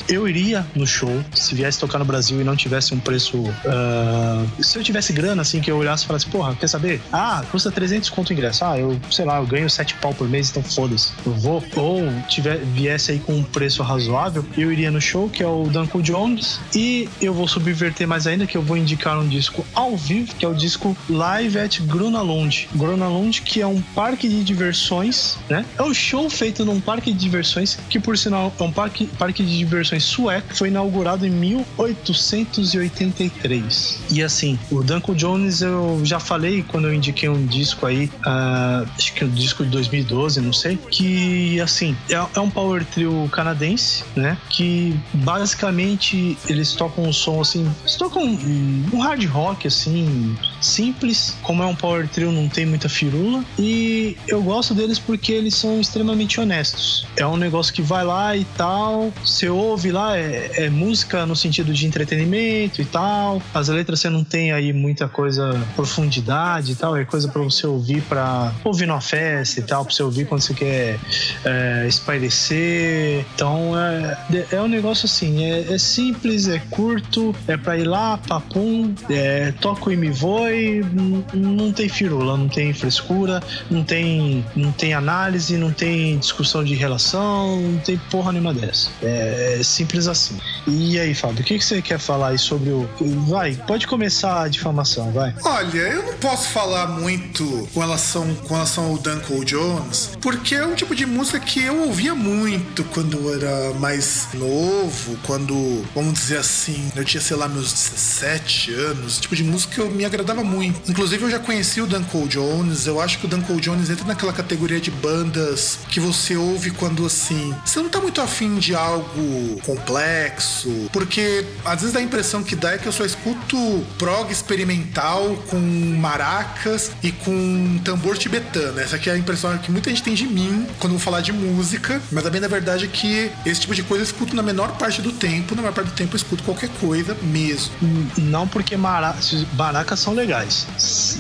[0.10, 3.38] eu iria no show se viesse tocar no Brasil e não tivesse um preço.
[3.38, 7.00] Uh, se eu tivesse grana, assim, que eu olhasse e falasse, porra, quer saber?
[7.14, 8.66] Ah, custa 300 conto o ingresso.
[8.66, 11.12] Ah, eu, sei lá, eu ganho 7 pau por mês, então foda-se.
[11.24, 11.64] Eu vou.
[11.76, 15.66] Ou tiver, viesse aí com um preço razoável, eu iria no show, que é o
[15.66, 16.47] Duncan Jones.
[16.74, 20.46] E eu vou subverter mais ainda, que eu vou indicar um disco ao vivo, que
[20.46, 22.70] é o disco Live at Grunalund.
[22.76, 25.66] Grunalund, que é um parque de diversões, né?
[25.78, 29.44] É um show feito num parque de diversões, que por sinal é um parque, parque
[29.44, 34.00] de diversões sueco, foi inaugurado em 1883.
[34.12, 38.86] E assim, o Duncan Jones eu já falei quando eu indiquei um disco aí, uh,
[38.98, 43.30] acho que um disco de 2012, não sei, que assim, é, é um power trio
[43.32, 44.38] canadense, né?
[44.50, 51.36] Que basicamente eles tocam um som assim, eles tocam um, um hard rock assim, simples,
[51.42, 53.44] como é um power trio, não tem muita firula.
[53.58, 57.08] E eu gosto deles porque eles são extremamente honestos.
[57.16, 61.36] É um negócio que vai lá e tal, você ouve lá, é, é música no
[61.36, 63.42] sentido de entretenimento e tal.
[63.54, 67.66] As letras você não tem aí muita coisa, profundidade e tal, é coisa para você
[67.66, 71.00] ouvir para ouvir numa festa e tal, pra você ouvir quando você quer
[71.46, 73.26] é, espairecer.
[73.36, 74.18] Então é,
[74.52, 79.54] é um negócio assim, é, é simples, é curto, é pra ir lá, papum, é,
[79.60, 84.94] toco e me voe, não, não tem firula, não tem frescura, não tem, não tem
[84.94, 88.90] análise, não tem discussão de relação, não tem porra nenhuma dessa.
[89.02, 90.38] É, é simples assim.
[90.68, 92.88] E aí, Fábio, o que, que você quer falar aí sobre o.
[93.28, 95.34] Vai, pode começar a difamação, vai.
[95.44, 100.66] Olha, eu não posso falar muito com relação, com relação ao Duncan Jones, porque é
[100.66, 106.38] um tipo de música que eu ouvia muito quando era mais novo, quando, vamos dizer
[106.38, 110.44] assim, eu tinha, sei lá, meus 17 anos, tipo de música que eu me agradava
[110.44, 110.90] muito.
[110.90, 114.34] Inclusive, eu já conheci o Duncan Jones, eu acho que o Duncan Jones entra naquela
[114.34, 119.60] categoria de bandas que você ouve quando, assim, você não tá muito afim de algo
[119.64, 125.36] complexo, porque às vezes a impressão que dá é que eu só escuto prog experimental
[125.48, 128.80] com maracas e com tambor tibetano.
[128.80, 131.22] Essa aqui é a impressão que muita gente tem de mim quando eu vou falar
[131.22, 134.36] de música, mas a bem da verdade é que esse tipo de coisa eu escuto
[134.36, 137.72] na menor parte do tempo, na maior parte do tempo eu escuto qualquer coisa mesmo.
[138.18, 139.16] Não porque mara
[139.58, 140.68] maracas são legais.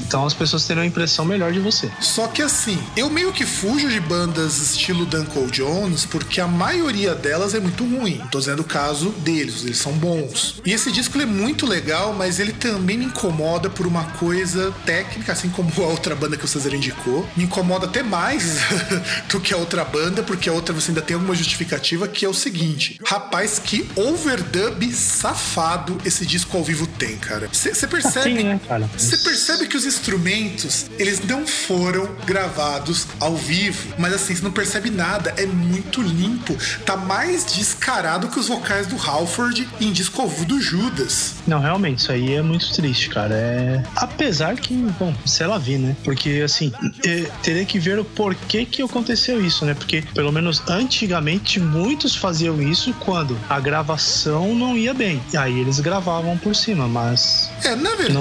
[0.05, 1.91] Então as pessoas terão uma impressão melhor de você.
[1.99, 7.15] Só que assim, eu meio que fujo de bandas estilo Duncan Jones porque a maioria
[7.15, 8.21] delas é muito ruim.
[8.32, 10.61] Tô dizendo o caso deles, eles são bons.
[10.65, 15.32] E esse disco é muito legal, mas ele também me incomoda por uma coisa técnica,
[15.32, 17.28] assim como a outra banda que o César indicou.
[17.36, 18.59] Me incomoda até mais
[19.30, 22.30] do que a outra banda, porque a outra você ainda tem alguma justificativa, que é
[22.30, 27.49] o seguinte: rapaz, que overdub safado esse disco ao vivo tem, cara.
[27.51, 28.43] Você percebe?
[28.43, 28.59] né,
[28.97, 34.51] Você percebe que os instrumentos, eles não foram gravados ao vivo, mas assim, você não
[34.51, 36.55] percebe nada, é muito limpo.
[36.86, 41.36] Tá mais descarado que os vocais do Halford em disco ao vivo do Judas.
[41.45, 43.36] Não, realmente, isso aí é muito triste, cara.
[43.36, 43.84] É...
[43.95, 45.95] Apesar que, bom, sei lá vi, né?
[46.03, 46.72] Porque, assim,
[47.05, 49.74] é, teria que ver o porquê que aconteceu isso, né?
[49.74, 55.22] Porque, pelo menos antigamente, muitos faziam isso quando a gravação não ia bem.
[55.32, 57.49] E aí eles gravavam por cima, mas.
[57.64, 58.18] É, na verdade,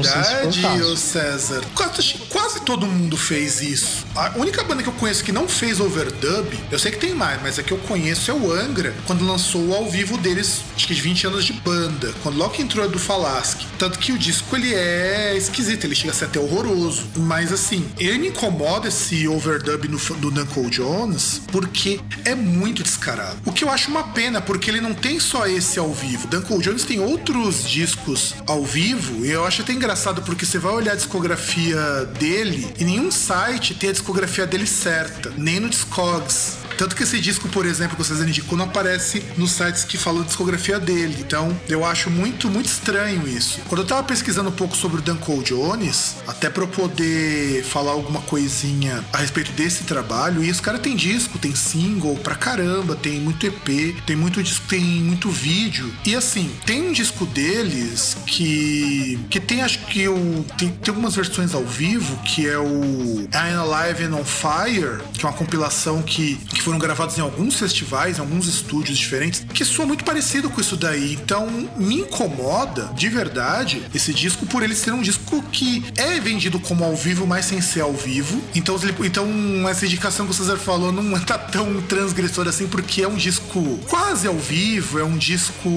[0.83, 4.07] o César, quase, quase todo mundo fez isso.
[4.15, 7.41] A única banda que eu conheço que não fez overdub, eu sei que tem mais,
[7.43, 10.87] mas a que eu conheço é o Angra, quando lançou o ao vivo deles, acho
[10.87, 13.67] que de 20 anos de banda, quando logo entrou a do Falasque.
[13.79, 17.07] Tanto que o disco ele é esquisito, ele chega a ser até horroroso.
[17.17, 23.37] Mas assim, ele me incomoda esse overdub no, do Duncan Jones porque é muito descarado.
[23.45, 26.26] O que eu acho uma pena, porque ele não tem só esse ao vivo.
[26.31, 30.73] Duncan Jones tem outros discos ao vivo, e eu acho até engraçado porque você vai
[30.73, 36.66] olhar a discografia dele e nenhum site tem a discografia dele certa, nem no Discogs.
[36.77, 40.23] Tanto que esse disco, por exemplo, que vocês indicou, não aparece nos sites que falam
[40.23, 41.17] discografia dele.
[41.21, 43.61] Então, eu acho muito, muito estranho isso.
[43.69, 47.93] Quando eu tava pesquisando um pouco sobre o Duncan Jones, até pra eu poder falar
[47.93, 52.95] alguma coisinha a respeito desse trabalho, e esse cara tem disco, tem single pra caramba,
[52.95, 55.93] tem muito EP, tem muito disco, tem muito vídeo.
[56.05, 61.15] E assim, tem um disco deles que que tem acho que o tem, tem algumas
[61.15, 66.03] versões ao vivo, que é o I'm Alive and on Fire, que é uma compilação
[66.03, 70.51] que, que foram gravados em alguns festivais, em alguns estúdios diferentes, que soa muito parecido
[70.51, 71.13] com isso daí.
[71.13, 76.59] Então, me incomoda, de verdade, esse disco por ele ser um disco que é vendido
[76.59, 78.43] como ao vivo, mas sem ser ao vivo.
[78.53, 83.07] Então, então essa indicação que o César falou não tá tão transgressora assim, porque é
[83.07, 85.71] um disco quase ao vivo, é um disco,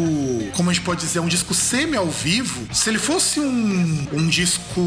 [0.56, 2.68] como a gente pode dizer, é um disco semi ao vivo.
[2.74, 4.82] Se ele fosse um, um disco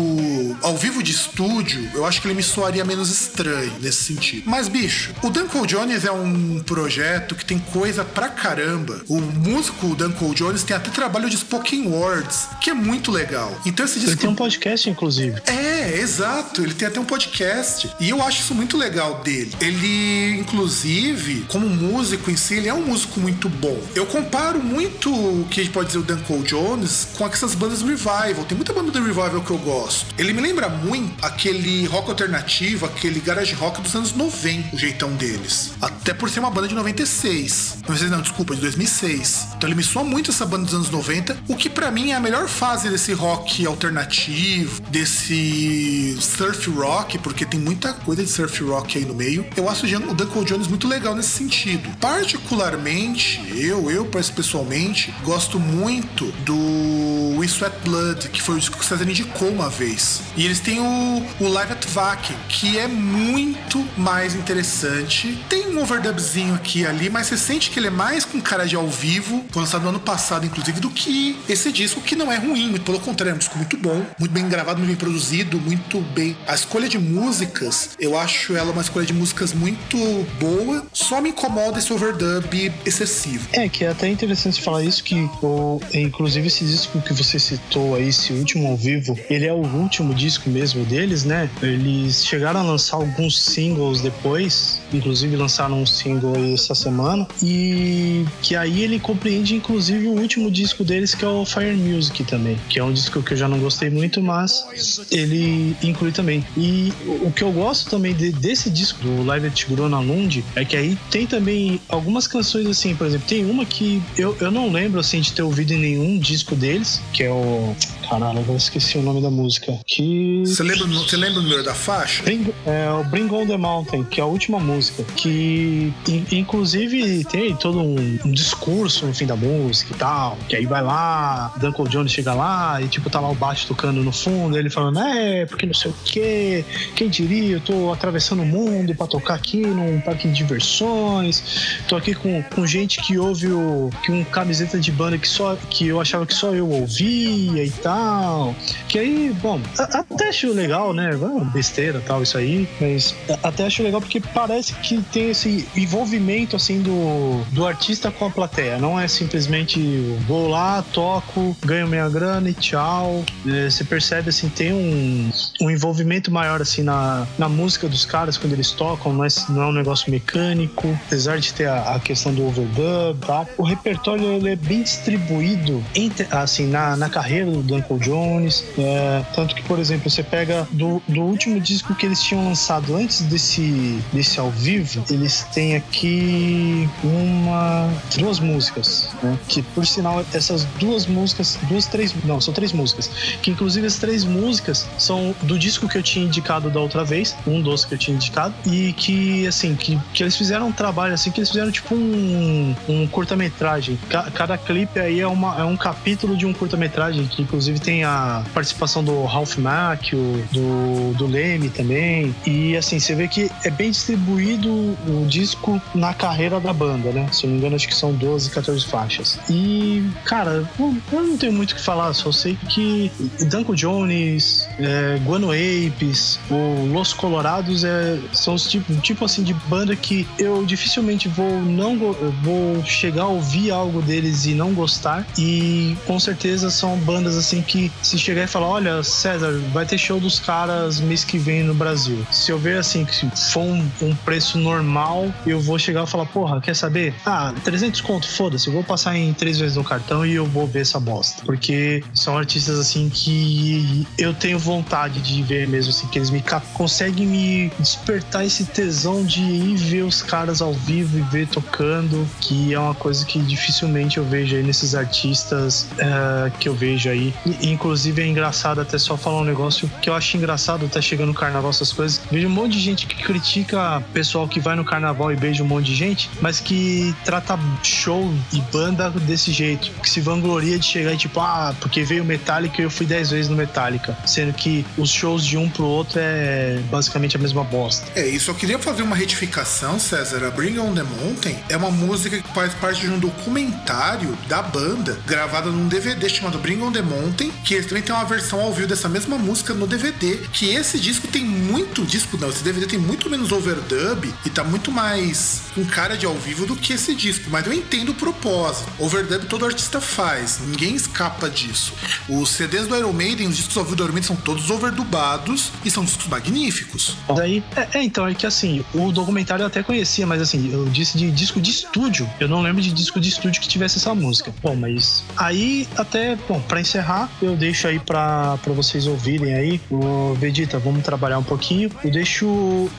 [0.62, 4.42] ao vivo de estúdio, eu acho que ele me soaria menos estranho nesse sentido.
[4.46, 5.60] Mas, bicho, o Duncan
[5.92, 9.02] Jones é um projeto que tem coisa pra caramba.
[9.08, 13.54] O músico Duncan Jones tem até trabalho de spoken words, que é muito legal.
[13.66, 14.12] Então esse disco...
[14.12, 15.42] Ele tem um podcast, inclusive.
[15.46, 16.62] É, exato.
[16.62, 17.90] Ele tem até um podcast.
[18.00, 19.52] E eu acho isso muito legal dele.
[19.60, 23.78] Ele, inclusive, como músico em si, ele é um músico muito bom.
[23.94, 27.82] Eu comparo muito o que a gente pode dizer o Duncan Jones com essas bandas
[27.82, 28.44] revival.
[28.48, 30.06] Tem muita banda do revival que eu gosto.
[30.16, 35.12] Ele me lembra muito aquele rock alternativo, aquele garage rock dos anos 90, o jeitão
[35.14, 35.72] deles.
[35.82, 37.78] Até por ser uma banda de 96.
[37.82, 39.48] 96 não, desculpa, de 2006.
[39.56, 42.14] Então ele me soa muito essa banda dos anos 90, o que para mim é
[42.14, 48.62] a melhor fase desse rock alternativo, desse surf rock, porque tem muita coisa de surf
[48.62, 49.44] rock aí no meio.
[49.56, 51.90] Eu acho o Duncan Jones muito legal nesse sentido.
[51.98, 58.84] Particularmente, eu, eu pessoalmente, gosto muito do We Sweat Blood, que foi o disco que
[58.84, 60.20] o César indicou uma vez.
[60.36, 65.42] E eles têm o, o Live at Vacuum, que é muito mais interessante.
[65.48, 68.66] Tem um overdubzinho aqui e ali, mas você sente que ele é mais com cara
[68.66, 72.36] de ao vivo, lançado no ano passado, inclusive, do que esse disco, que não é
[72.36, 75.60] ruim, muito pelo contrário, é um disco muito bom, muito bem gravado, muito bem produzido,
[75.60, 76.36] muito bem.
[76.46, 79.96] A escolha de músicas, eu acho ela uma escolha de músicas muito
[80.38, 83.48] boa, só me incomoda esse overdub excessivo.
[83.52, 87.94] É, que é até interessante falar isso, que o, inclusive esse disco que você citou
[87.94, 91.48] aí, esse último ao vivo, ele é o último disco mesmo deles, né?
[91.62, 98.56] Eles chegaram a lançar alguns singles depois, inclusive lançaram um single essa semana, e que
[98.56, 102.78] aí ele compreende inclusive o último disco deles, que é o Fire Music também, que
[102.78, 106.44] é um disco que eu já não gostei muito, mas ele inclui também.
[106.56, 106.92] E
[107.22, 110.76] o que eu gosto também de, desse disco, do Live at Grona Lund, é que
[110.76, 115.00] aí tem também algumas canções assim, por exemplo, tem uma que eu, eu não lembro
[115.00, 117.74] assim de ter ouvido em nenhum disco deles, que é o
[118.12, 119.72] Caralho, agora esqueci o nome da música.
[119.86, 120.42] Que.
[120.44, 122.22] Você lembra, você lembra o número da faixa?
[122.22, 125.02] Bring, é o Bring On the Mountain, que é a última música.
[125.16, 125.90] Que
[126.30, 130.36] inclusive tem todo um, um, discurso no fim da música e tal.
[130.46, 134.02] Que aí vai lá, Duncan Jones chega lá e tipo tá lá o baixo tocando
[134.02, 134.58] no fundo.
[134.58, 136.66] ele falando, é, porque não sei o que.
[136.94, 141.78] Quem diria, eu tô atravessando o mundo pra tocar aqui num parque de diversões.
[141.88, 143.88] Tô aqui com, com gente que ouve o.
[144.04, 145.56] que um camiseta de banda que só.
[145.70, 148.54] que eu achava que só eu ouvia e tal tal.
[148.88, 151.10] Que aí, bom, até acho legal, né?
[151.52, 152.68] Besteira tal, isso aí.
[152.80, 158.26] Mas até acho legal porque parece que tem esse envolvimento, assim, do, do artista com
[158.26, 158.78] a plateia.
[158.78, 159.80] Não é simplesmente
[160.26, 163.24] vou lá, toco, ganho minha grana e tchau.
[163.46, 165.30] É, você percebe, assim, tem um,
[165.60, 169.12] um envolvimento maior, assim, na, na música dos caras quando eles tocam.
[169.12, 170.88] Não é, não é um negócio mecânico.
[171.06, 173.46] Apesar de ter a, a questão do overdub tal.
[173.56, 178.64] O repertório, ele é bem distribuído, entre, assim, na, na carreira do Jones.
[178.78, 182.94] É, tanto que, por exemplo, você pega do, do último disco que eles tinham lançado
[182.94, 187.88] antes desse, desse ao vivo, eles têm aqui uma.
[188.16, 189.38] duas músicas, né?
[189.48, 192.14] Que por sinal, essas duas músicas, duas, três.
[192.24, 193.10] Não, são três músicas.
[193.42, 197.36] Que inclusive as três músicas são do disco que eu tinha indicado da outra vez,
[197.46, 201.14] um dos que eu tinha indicado, e que assim, que, que eles fizeram um trabalho
[201.14, 203.98] assim, que eles fizeram tipo um, um curta-metragem.
[204.34, 208.44] Cada clipe aí é, uma, é um capítulo de um curta-metragem, que inclusive tem a
[208.52, 210.18] participação do Ralph Macchio,
[210.52, 212.34] do, do Leme também.
[212.46, 217.28] E assim, você vê que é bem distribuído o disco na carreira da banda, né?
[217.32, 219.38] Se eu não me engano, acho que são 12, 14 faixas.
[219.48, 223.10] E, cara, eu não tenho muito o que falar, só sei que
[223.48, 229.54] Danko Jones, é, Guano Apes, o Los Colorados é, são os tipo, tipo assim de
[229.54, 231.96] banda que eu dificilmente vou não
[232.42, 235.26] vou chegar a ouvir algo deles e não gostar.
[235.38, 239.98] E com certeza são bandas assim que se chegar e falar, olha, César, vai ter
[239.98, 242.24] show dos caras mês que vem no Brasil.
[242.30, 246.26] Se eu ver assim, que for um, um preço normal, eu vou chegar e falar,
[246.26, 247.14] porra, quer saber?
[247.24, 250.66] Ah, 300 conto, foda-se, eu vou passar em três vezes no cartão e eu vou
[250.66, 251.42] ver essa bosta.
[251.44, 256.42] Porque são artistas assim que eu tenho vontade de ver mesmo, assim, que eles me
[256.74, 262.26] conseguem me despertar esse tesão de ir ver os caras ao vivo e ver tocando,
[262.40, 267.08] que é uma coisa que dificilmente eu vejo aí nesses artistas uh, que eu vejo
[267.08, 267.34] aí.
[267.60, 271.30] E, inclusive é engraçado até só falar um negócio que eu acho engraçado, tá chegando
[271.30, 272.20] o carnaval, essas coisas.
[272.30, 275.66] Vejo um monte de gente que critica pessoal que vai no carnaval e beija um
[275.66, 279.90] monte de gente, mas que trata show e banda desse jeito.
[280.02, 283.30] Que se vangloria de chegar e tipo, ah, porque veio Metallica e eu fui 10
[283.30, 284.16] vezes no Metallica.
[284.24, 288.06] Sendo que os shows de um pro outro é basicamente a mesma bosta.
[288.14, 290.46] É, isso eu queria fazer uma retificação, César.
[290.46, 294.62] A Bring on the Mountain é uma música que faz parte de um documentário da
[294.62, 298.60] banda, gravada num DVD chamado Bring on the Mountain, que eles também tem uma versão
[298.60, 300.38] ao vivo dessa mesma música no DVD.
[300.52, 302.04] Que esse disco tem muito.
[302.04, 306.26] Disco não, esse DVD tem muito menos overdub e tá muito mais com cara de
[306.26, 307.50] ao vivo do que esse disco.
[307.50, 308.90] Mas eu entendo o propósito.
[308.98, 311.92] Overdub todo artista faz, ninguém escapa disso.
[312.28, 315.70] Os CDs do Iron Maiden, os discos ao vivo do Iron Maiden são todos overdubados
[315.84, 317.16] e são discos magníficos.
[317.34, 320.84] Daí, é, é, então, é que assim, o documentário eu até conhecia, mas assim, eu
[320.86, 322.28] disse de disco de estúdio.
[322.38, 324.52] Eu não lembro de disco de estúdio que tivesse essa música.
[324.62, 329.80] Bom, mas aí até, bom, para encerrar, eu deixo aí para vocês ouvirem aí.
[329.90, 331.90] O Vegeta, vamos trabalhar um pouquinho.
[332.04, 332.46] Eu deixo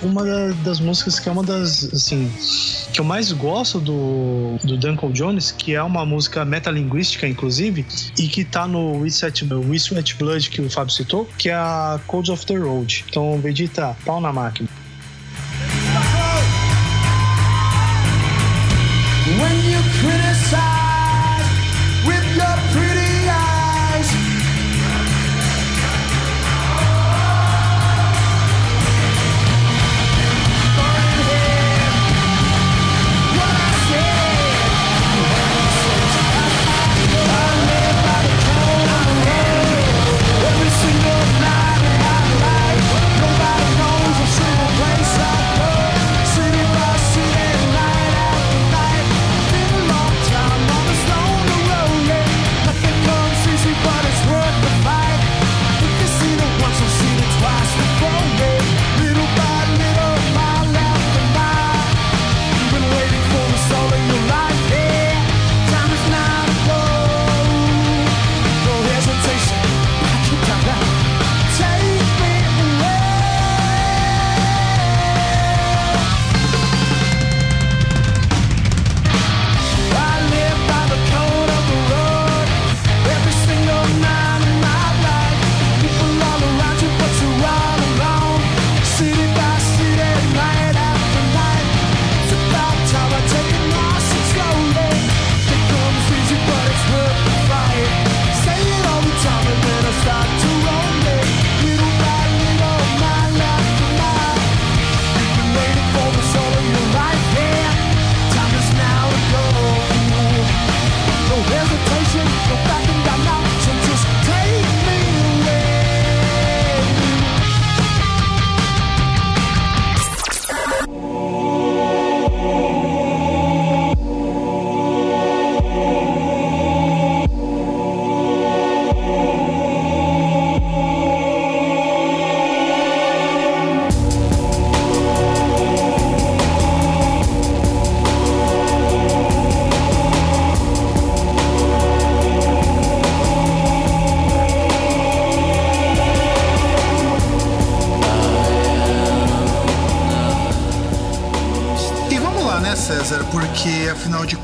[0.01, 0.23] uma
[0.63, 2.31] das músicas que é uma das, assim,
[2.93, 7.85] que eu mais gosto do, do Duncan Jones, que é uma música metalinguística, inclusive,
[8.17, 11.53] e que tá no We Sweat, We Sweat Blood que o Fábio citou, que é
[11.53, 13.05] a Codes of the Road.
[13.09, 14.69] Então, Vegeta, pau na máquina.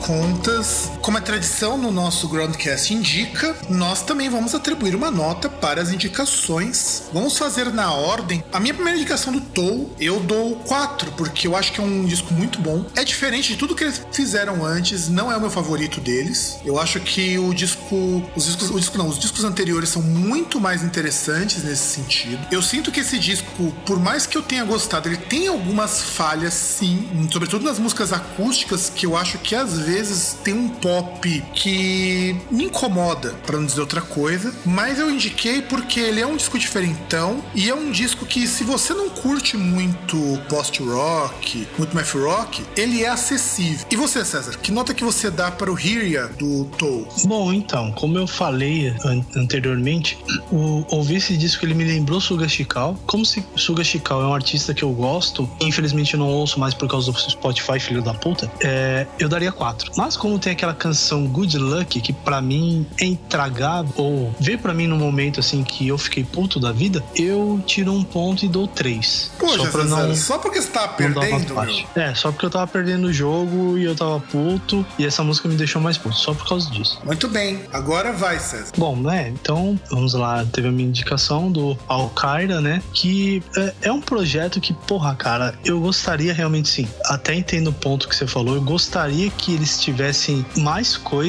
[0.10, 0.79] Contas,
[1.60, 7.04] tradição no nosso Groundcast indica, nós também vamos atribuir uma nota para as indicações.
[7.12, 8.42] Vamos fazer na ordem.
[8.54, 12.06] A minha primeira indicação do Toll, eu dou 4, porque eu acho que é um
[12.06, 12.86] disco muito bom.
[12.96, 16.58] É diferente de tudo que eles fizeram antes, não é o meu favorito deles.
[16.64, 18.24] Eu acho que o disco.
[18.38, 18.70] Os discos.
[18.70, 22.40] O disco não, os discos anteriores são muito mais interessantes nesse sentido.
[22.50, 26.54] Eu sinto que esse disco, por mais que eu tenha gostado, ele tem algumas falhas,
[26.54, 27.28] sim.
[27.30, 32.66] Sobretudo nas músicas acústicas, que eu acho que às vezes tem um pop que me
[32.66, 34.54] incomoda, para não dizer outra coisa.
[34.66, 38.64] Mas eu indiquei porque ele é um disco diferentão e é um disco que, se
[38.64, 40.18] você não curte muito
[40.50, 43.86] post-rock, muito math rock, ele é acessível.
[43.92, 47.08] E você, César, que nota que você dá para o Hyria do Toll?
[47.26, 50.18] Bom, então, como eu falei an- anteriormente,
[50.52, 52.98] o, ouvir esse disco ele me lembrou Suga Chikal.
[53.06, 56.74] Como se Suga Chikal é um artista que eu gosto, infelizmente eu não ouço mais
[56.74, 59.92] por causa do Spotify, filho da puta, é, eu daria 4.
[59.98, 64.74] Mas como tem aquela canção Good Luck, que para mim é intragável, ou veio para
[64.74, 68.48] mim no momento assim que eu fiquei puto da vida, eu tiro um ponto e
[68.48, 69.32] dou 3.
[69.40, 71.86] Poxa, só, pra César, não, só porque você tava perdendo, meu.
[71.96, 75.48] É, só porque eu tava perdendo o jogo e eu tava puto, e essa música
[75.48, 77.00] me deixou mais puto, só por causa disso.
[77.06, 78.72] Muito bem, agora vai, César.
[78.78, 79.30] Bom, né?
[79.30, 80.46] Então, vamos lá.
[80.46, 82.82] Teve a minha indicação do Al-Qaeda, né?
[82.94, 86.88] Que é, é um projeto que, porra, cara, eu gostaria realmente sim.
[87.06, 88.56] Até entendo o ponto que você falou.
[88.56, 91.29] Eu gostaria que eles tivessem mais coisas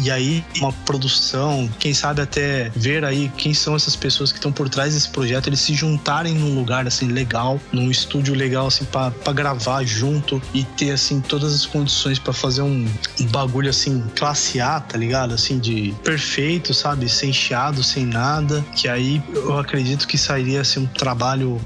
[0.00, 4.52] e aí uma produção, quem sabe até ver aí quem são essas pessoas que estão
[4.52, 8.84] por trás desse projeto, eles se juntarem num lugar assim legal, num estúdio legal assim
[8.84, 12.86] pra gravar junto e ter assim todas as condições pra fazer um,
[13.20, 15.34] um bagulho assim classe A, tá ligado?
[15.34, 17.08] Assim de perfeito, sabe?
[17.08, 21.60] Sem chiado, sem nada, que aí eu acredito que sairia assim um trabalho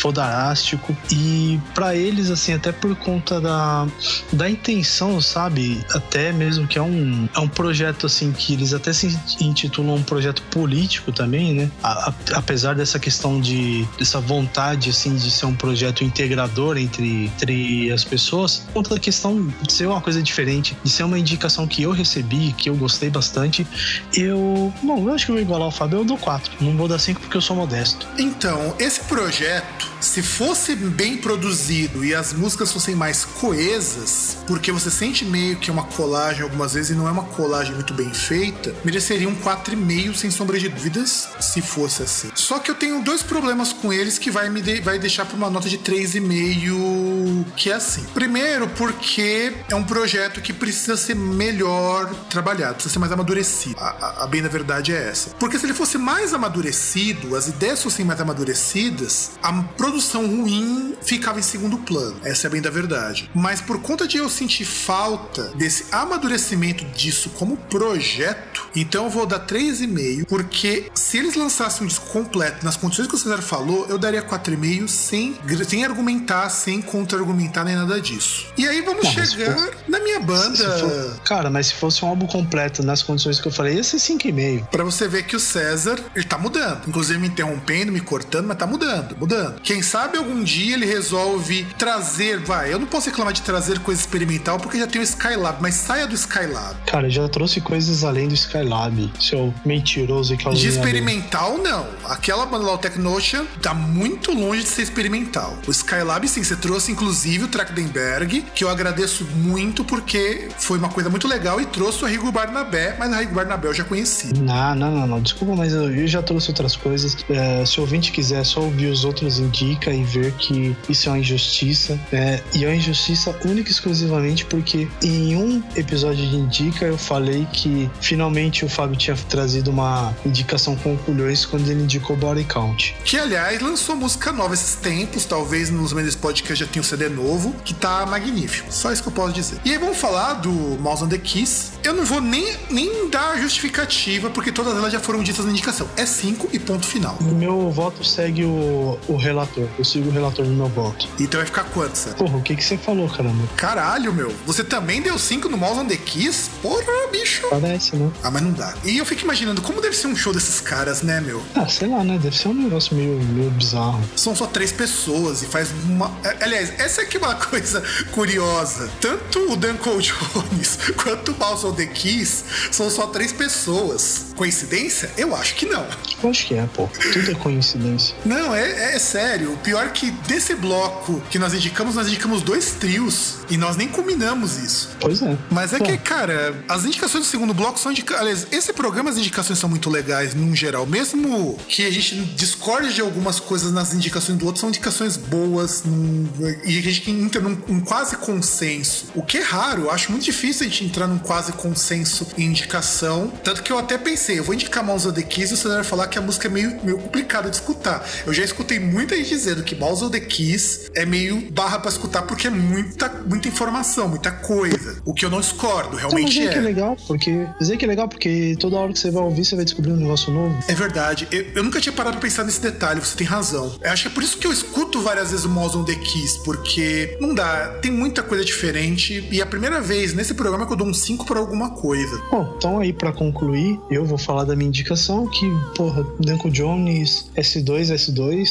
[0.00, 3.86] fodarástico e pra eles assim até por conta da,
[4.32, 5.84] da intenção, sabe?
[5.94, 6.99] Até mesmo que é um,
[7.34, 11.70] é um projeto assim que eles até se intitulam um projeto político também, né?
[11.82, 17.26] A- a- apesar dessa questão de dessa vontade assim de ser um projeto integrador entre,
[17.26, 21.18] entre as pessoas, por conta da questão de ser uma coisa diferente, de ser uma
[21.18, 23.66] indicação que eu recebi, que eu gostei bastante,
[24.14, 26.52] eu, bom, eu acho que eu vou igualar o Fábio, eu dou 4.
[26.60, 28.06] Não vou dar 5 porque eu sou modesto.
[28.18, 34.90] Então, esse projeto, se fosse bem produzido e as músicas fossem mais coesas, porque você
[34.90, 38.12] sente meio que é uma colagem algumas vezes e não é uma colagem muito bem
[38.12, 42.30] feita, mereceria um 4,5 sem sombra de dúvidas, se fosse assim.
[42.34, 45.36] Só que eu tenho dois problemas com eles que vai me de- vai deixar para
[45.36, 48.04] uma nota de 3,5, que é assim.
[48.14, 53.76] Primeiro, porque é um projeto que precisa ser melhor trabalhado, precisa ser mais amadurecido.
[53.78, 55.30] A, a- a bem da verdade é essa.
[55.38, 61.38] Porque se ele fosse mais amadurecido, as ideias fossem mais amadurecidas, a produção ruim ficava
[61.38, 62.16] em segundo plano.
[62.24, 63.30] Essa é bem da verdade.
[63.34, 69.26] Mas por conta de eu sentir falta desse amadurecimento disso como projeto, então eu vou
[69.26, 73.86] dar 3,5, porque se eles lançassem um disco completo nas condições que o César falou,
[73.88, 75.36] eu daria 4,5 sem,
[75.66, 78.46] sem argumentar, sem contra-argumentar nem nada disso.
[78.56, 80.78] E aí vamos Não, chegar fosse- na minha banda.
[80.78, 83.98] for- cara, mas se fosse um álbum completo nas condições que eu falei, ia ser
[83.98, 84.66] 5,5.
[84.70, 86.86] Pra você ver que o César, ele tá mudando.
[86.88, 89.60] Inclusive me interrompendo, me cortando, mas tá mudando, mudando.
[89.62, 94.00] Quem sabe algum dia ele resolve trazer, vai, eu não posso reclamar de trazer coisa
[94.00, 96.76] experimental porque já tem o Skylab, mas saia do Skylab.
[96.86, 100.72] Cara, eu já trouxe coisas além do Skylab, seu mentiroso e De caluniador.
[100.74, 101.86] experimental, não.
[102.04, 105.56] Aquela banda lá, o Technotion, tá muito longe de ser experimental.
[105.66, 110.88] O Skylab, sim, você trouxe inclusive o Trachtenberg, que eu agradeço muito porque foi uma
[110.88, 114.32] coisa muito legal e trouxe o Rigo Barnabé, mas o Rigo Barnabé eu já conheci.
[114.34, 115.20] Não, não, não, não.
[115.20, 117.16] Desculpa, mas eu, já trouxe outras coisas.
[117.28, 119.38] É, se o ouvinte quiser só ouvir os outros
[119.70, 121.98] indica e ver que isso é uma injustiça.
[122.12, 126.98] É, e é uma injustiça única e exclusivamente porque em um episódio de Indica eu
[126.98, 132.44] falei que finalmente o Fábio tinha trazido uma indicação com culhões quando ele indicou Body
[132.44, 132.96] Count.
[133.04, 135.24] Que, aliás, lançou música nova esses tempos.
[135.24, 138.72] Talvez nos meus podcasts já tenha um CD novo, que tá magnífico.
[138.72, 139.60] Só isso que eu posso dizer.
[139.64, 141.72] E aí vamos falar do Mouse on the Keys.
[141.84, 145.88] Eu não vou nem, nem dar justificativa, porque todas elas já foram ditas na indicação.
[145.96, 147.16] É 5 e ponto final.
[147.20, 149.59] O meu voto segue o, o relator.
[149.78, 151.08] Eu sigo o relator no meu voto.
[151.18, 152.12] Então vai ficar quanto, Sam?
[152.12, 153.46] Porra, o que, que você falou, caramba?
[153.56, 154.32] Caralho, meu.
[154.46, 156.50] Você também deu 5 no Mouse on the Keys?
[156.62, 157.46] Porra, bicho.
[157.50, 158.10] Parece, né?
[158.22, 158.74] Ah, mas não dá.
[158.84, 161.42] E eu fico imaginando como deve ser um show desses caras, né, meu?
[161.54, 162.18] Ah, sei lá, né?
[162.18, 164.02] Deve ser um negócio meio, meio bizarro.
[164.16, 166.10] São só três pessoas e faz uma.
[166.24, 167.82] é, Aliás, essa aqui é uma coisa
[168.12, 168.90] curiosa.
[169.00, 174.26] Tanto o Dan Cole Jones quanto o Mouse on the Keys são só três pessoas.
[174.36, 175.10] Coincidência?
[175.16, 175.86] Eu acho que não.
[176.22, 176.88] Eu acho que é, pô.
[177.12, 178.14] Tudo é coincidência.
[178.24, 179.49] Não, é, é sério.
[179.52, 183.76] O pior é que desse bloco que nós indicamos, nós indicamos dois trios e nós
[183.76, 184.90] nem combinamos isso.
[185.00, 185.36] Pois é.
[185.50, 188.20] Mas é Bom, que, cara, as indicações do segundo bloco são indicações.
[188.20, 190.86] Aliás, esse programa, as indicações são muito legais, num geral.
[190.86, 195.82] Mesmo que a gente discorde de algumas coisas nas indicações do outro, são indicações boas
[195.84, 196.28] num-
[196.64, 199.06] e a gente entra num, num quase consenso.
[199.14, 202.44] O que é raro, eu acho muito difícil a gente entrar num quase consenso em
[202.46, 203.32] indicação.
[203.42, 205.84] Tanto que eu até pensei, eu vou indicar Mouse of the Keys e você vai
[205.84, 208.06] falar que a música é meio, meio complicada de escutar.
[208.26, 211.90] Eu já escutei muita gente dizendo que Mouse of the Keys é meio barra pra
[211.90, 215.00] escutar porque é muita, muita informação, muita coisa.
[215.04, 217.46] O que eu não discordo, Então, mas realmente é que é legal, porque.
[217.58, 219.96] Dizer que é legal, porque toda hora que você vai ouvir, você vai descobrir um
[219.96, 220.56] negócio novo.
[220.68, 221.26] É verdade.
[221.30, 223.72] Eu, eu nunca tinha parado pra pensar nesse detalhe, você tem razão.
[223.80, 225.94] Eu acho que é por isso que eu escuto várias vezes o Mouse on the
[225.94, 229.26] Keys, porque não dá, tem muita coisa diferente.
[229.30, 232.20] E é a primeira vez nesse programa que eu dou um 5 pra alguma coisa.
[232.30, 235.46] Bom, então aí pra concluir, eu vou falar da minha indicação, que,
[235.76, 238.48] porra, Danko Jones, S2, S2,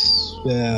[0.48, 0.69] é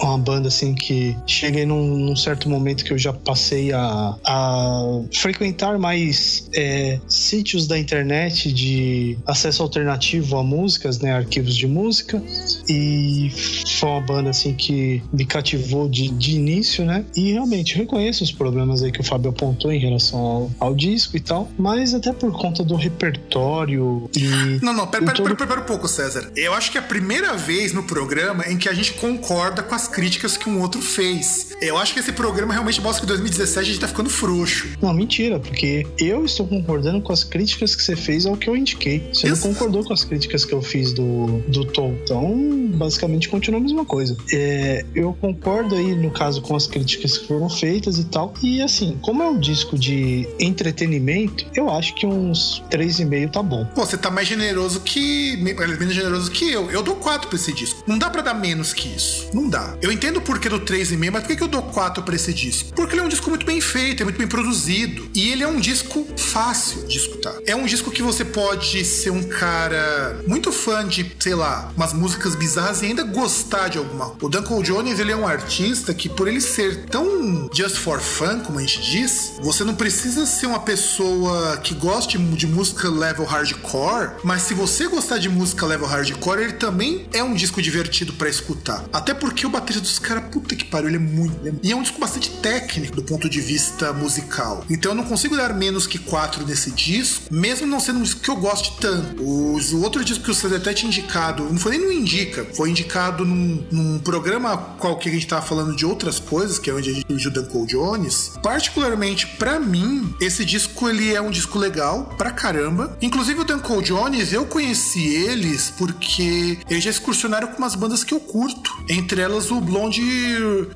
[0.00, 5.02] uma banda assim que cheguei num, num certo momento que eu já passei a, a
[5.12, 12.22] frequentar mais é, sítios da internet de acesso alternativo a músicas, né, arquivos de música,
[12.68, 13.30] e
[13.78, 18.32] foi uma banda assim que me cativou de, de início, né, e realmente reconheço os
[18.32, 22.12] problemas aí que o Fábio apontou em relação ao, ao disco e tal, mas até
[22.12, 24.60] por conta do repertório e...
[24.62, 25.24] Não, não, pera, pera, todo...
[25.24, 26.30] pera, pera, pera um pouco, César.
[26.36, 29.29] Eu acho que é a primeira vez no programa em que a gente concorda
[29.62, 31.50] com as críticas que um outro fez.
[31.60, 34.68] Eu acho que esse programa realmente mostra que em 2017 a gente tá ficando frouxo.
[34.82, 38.56] Não, mentira, porque eu estou concordando com as críticas que você fez ao que eu
[38.56, 39.08] indiquei.
[39.12, 39.46] Você Exato.
[39.46, 41.94] não concordou com as críticas que eu fiz do, do Tom.
[42.02, 44.16] Então, basicamente, continua a mesma coisa.
[44.32, 48.34] É, eu concordo aí, no caso, com as críticas que foram feitas e tal.
[48.42, 53.64] E assim, como é um disco de entretenimento, eu acho que uns 3,5 tá bom.
[53.74, 55.36] Pô, você tá mais generoso que.
[55.36, 56.70] menos generoso que eu.
[56.70, 57.82] Eu dou 4 pra esse disco.
[57.86, 59.19] Não dá pra dar menos que isso.
[59.32, 59.76] Não dá.
[59.82, 62.72] Eu entendo o porquê do 3,5, mas por que eu dou 4 pra esse disco?
[62.74, 65.08] Porque ele é um disco muito bem feito, é muito bem produzido.
[65.14, 67.34] E ele é um disco fácil de escutar.
[67.46, 71.92] É um disco que você pode ser um cara muito fã de, sei lá, umas
[71.92, 74.14] músicas bizarras e ainda gostar de alguma.
[74.20, 78.40] O Duncan Jones, ele é um artista que, por ele ser tão just for fun,
[78.40, 83.24] como a gente diz, você não precisa ser uma pessoa que goste de música level
[83.24, 88.12] hardcore, mas se você gostar de música level hardcore, ele também é um disco divertido
[88.12, 88.84] para escutar.
[88.92, 91.46] Até porque o baterista dos caras, puta que pariu, ele é muito.
[91.46, 91.68] Ele é...
[91.68, 94.64] E é um disco bastante técnico do ponto de vista musical.
[94.70, 98.20] Então eu não consigo dar menos que 4 nesse disco, mesmo não sendo um disco
[98.20, 99.22] que eu goste tanto.
[99.22, 102.46] Os, o outro disco que o CD até tinha indicado, não foi nem no Indica,
[102.54, 106.68] foi indicado num, num programa qualquer que a gente tava falando de outras coisas, que
[106.68, 108.32] é onde a gente viu Dan Cole Jones.
[108.42, 112.96] Particularmente para mim, esse disco ele é um disco legal pra caramba.
[113.00, 118.04] Inclusive o Dan Cole Jones, eu conheci eles porque eles já excursionaram com umas bandas
[118.04, 118.70] que eu curto.
[119.00, 120.02] Entre elas o Blonde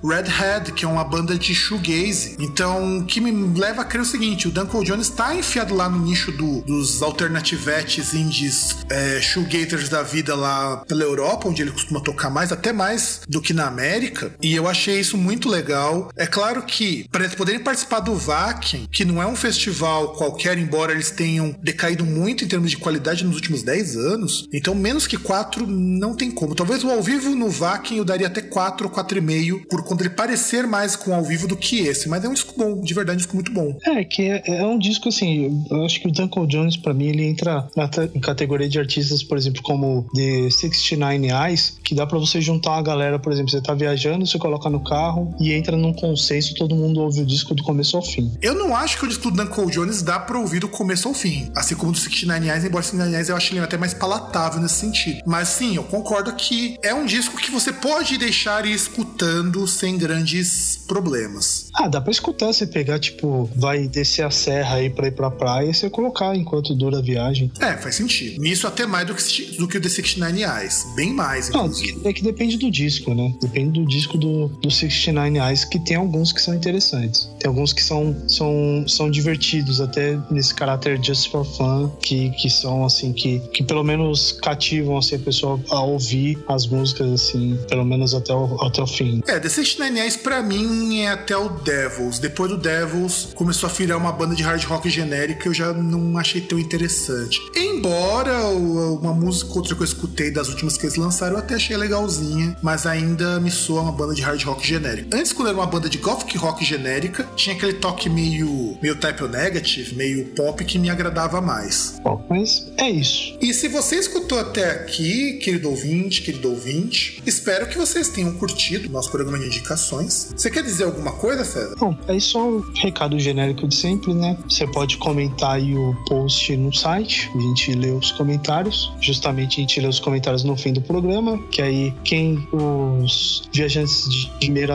[0.03, 2.37] Redhead, que é uma banda de shoegaze.
[2.41, 3.31] Então, o que me
[3.61, 7.03] leva a crer o seguinte: o Duncan Jones está enfiado lá no nicho do, dos
[7.03, 12.73] alternativetes indies é, shoegazers da vida lá pela Europa, onde ele costuma tocar mais, até
[12.73, 14.35] mais do que na América.
[14.41, 16.09] E eu achei isso muito legal.
[16.17, 20.57] É claro que, para eles poderem participar do Vacuum, que não é um festival qualquer,
[20.57, 25.07] embora eles tenham decaído muito em termos de qualidade nos últimos 10 anos, então menos
[25.07, 26.55] que 4 não tem como.
[26.55, 30.11] Talvez o ao vivo no Vacuum eu daria até 4 ou 4,5 por conta ele
[30.11, 33.17] parecer mais com ao vivo do que esse, mas é um disco bom, de verdade,
[33.17, 33.77] um disco muito bom.
[33.87, 37.07] É, que é, é um disco assim, eu acho que o Duncan Jones, para mim,
[37.07, 37.89] ele entra na
[38.21, 42.83] categoria de artistas, por exemplo, como The 69 Eyes, que dá para você juntar a
[42.83, 46.75] galera, por exemplo, você tá viajando, você coloca no carro e entra num consenso, todo
[46.75, 48.33] mundo ouve o disco do começo ao fim.
[48.41, 51.15] Eu não acho que o disco do Duncan Jones dá pra ouvir do começo ao
[51.15, 53.77] fim, assim como o do 69 Eyes, embora o 69 Eyes eu acho ele até
[53.77, 55.21] mais palatável nesse sentido.
[55.27, 59.97] Mas sim, eu concordo que é um disco que você pode deixar ir escutando sem
[59.97, 61.69] grandes problemas.
[61.75, 65.31] Ah, dá pra escutar, você pegar, tipo, vai descer a serra aí pra ir pra
[65.31, 67.51] praia e você colocar enquanto dura a viagem.
[67.61, 68.41] É, faz sentido.
[68.41, 70.87] Nisso até mais do que, do que o The 69 Eyes.
[70.95, 72.01] Bem mais, inclusive.
[72.03, 73.35] Não, é que depende do disco, né?
[73.41, 77.31] Depende do disco do, do 69 Eyes, que tem alguns que são interessantes.
[77.39, 82.51] Tem alguns que são, são, são divertidos, até nesse caráter just for fun, que, que
[82.51, 87.59] são, assim, que, que pelo menos cativam, assim, a pessoa a ouvir as músicas, assim,
[87.69, 89.23] pelo menos até o, até o fim.
[89.27, 92.19] É, The 69 Eyes pra mim é até o Devils.
[92.19, 96.19] Depois do Devils, começou a virar uma banda de hard rock genérica, eu já não
[96.19, 97.41] achei tão interessante.
[97.57, 101.55] Embora uma música ou outra que eu escutei das últimas que eles lançaram, eu até
[101.55, 105.17] achei legalzinha, mas ainda me soa uma banda de hard rock genérica.
[105.17, 109.23] Antes, quando era uma banda de gothic rock genérica, tinha aquele toque meio, meio type
[109.23, 112.01] o negative, meio pop que me agradava mais.
[112.03, 113.37] Bom, mas é isso.
[113.41, 118.89] E se você escutou até aqui, querido ouvinte, querido ouvinte, espero que vocês tenham curtido
[118.89, 120.33] nosso programa de indicações.
[120.35, 121.75] Você quer dizer alguma coisa, César?
[121.79, 124.39] Bom, é só o recado genérico de sempre, né?
[124.49, 128.91] Você pode comentar aí o post no site, a gente lê os comentários.
[129.01, 134.09] Justamente a gente lê os comentários no fim do programa, que aí quem os viajantes
[134.09, 134.75] de primeira,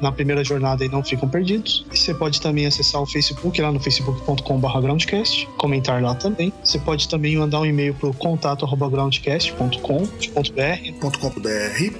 [0.00, 1.86] na primeira jornada aí não ficam perdidos.
[1.94, 6.52] Você pode também acessar o Facebook lá no facebook.com.br groundcast, comentar lá também.
[6.64, 11.12] Você pode também mandar um e-mail para o contato groundcast.com.br, por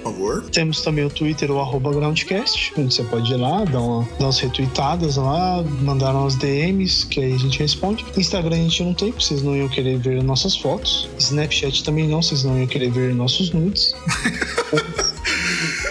[0.01, 0.38] favor.
[0.41, 4.25] Temos também o Twitter, o arroba groundcast, onde você pode ir lá, dar, uma, dar
[4.25, 8.05] umas retweetadas lá, mandar umas DMs, que aí a gente responde.
[8.17, 11.09] Instagram a gente não tem, porque vocês não iam querer ver nossas fotos.
[11.17, 13.93] Snapchat também não, vocês não iam querer ver nossos nudes.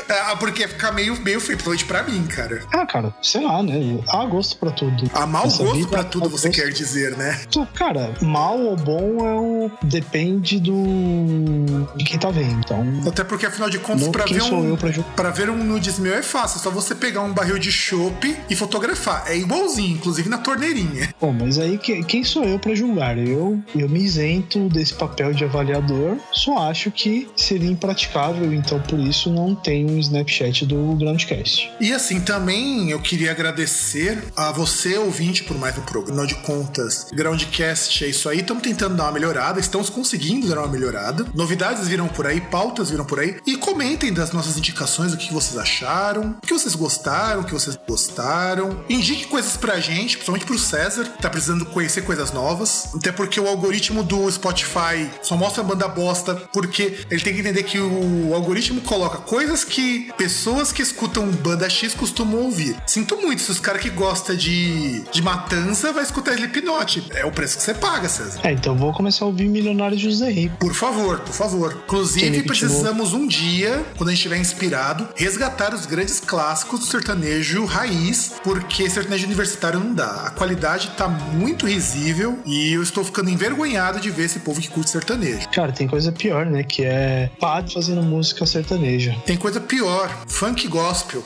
[0.08, 2.62] Ah, porque ia ficar meio, meio principalmente pra mim, cara.
[2.72, 3.98] Ah, cara, sei lá, né?
[4.08, 5.10] Há gosto pra tudo.
[5.14, 7.38] Há mau Essa gosto vida, pra tudo, você gosto- quer dizer, né?
[7.74, 9.70] Cara, mal ou bom é o...
[9.82, 11.86] depende do.
[11.96, 12.58] de quem tá vendo.
[12.58, 12.84] Então.
[13.06, 16.14] Até porque, afinal de contas, Não, pra ver, um, pra pra ver um nudes meu
[16.14, 16.58] é fácil.
[16.58, 19.24] É só você pegar um barril de chopp e fotografar.
[19.26, 21.12] É igualzinho, inclusive na torneirinha.
[21.20, 23.18] Bom, mas aí que- quem sou eu pra julgar?
[23.18, 28.98] Eu, eu me isento desse papel de avaliador, só acho que seria impraticável, então por
[28.98, 31.70] isso não tem um Snapchat do Groundcast.
[31.80, 36.26] E assim, também eu queria agradecer a você, ouvinte, por mais um programa.
[36.26, 38.40] De contas, Groundcast é isso aí.
[38.40, 41.26] Estamos tentando dar uma melhorada, estamos conseguindo dar uma melhorada.
[41.34, 43.36] Novidades viram por aí, pautas viram por aí.
[43.46, 47.52] E comentem das nossas indicações, o que vocês acharam, o que vocês gostaram, o que
[47.52, 48.84] vocês gostaram.
[48.88, 52.88] Indique coisas pra gente, principalmente pro César, que tá precisando conhecer coisas novas.
[52.94, 57.62] Até porque o algoritmo do Spotify só mostra banda bosta, porque ele tem que entender
[57.62, 62.76] que o algoritmo coloca coisas que pessoas que escutam banda X costumam ouvir.
[62.86, 67.08] Sinto muito se os caras que gostam de, de matança vai escutar Slipknot.
[67.14, 68.40] É o preço que você paga, César.
[68.42, 70.56] É, então vou começar a ouvir Milionário José Rico.
[70.58, 71.82] Por favor, por favor.
[71.84, 77.64] Inclusive, precisamos um dia, quando a gente estiver inspirado, resgatar os grandes clássicos do sertanejo
[77.64, 80.26] raiz, porque sertanejo universitário não dá.
[80.26, 84.68] A qualidade tá muito risível e eu estou ficando envergonhado de ver esse povo que
[84.68, 85.48] curte sertanejo.
[85.50, 86.62] Cara, tem coisa pior, né?
[86.62, 89.16] Que é padre fazendo música sertaneja.
[89.24, 89.77] Tem coisa pior,
[90.26, 91.22] funk gospel.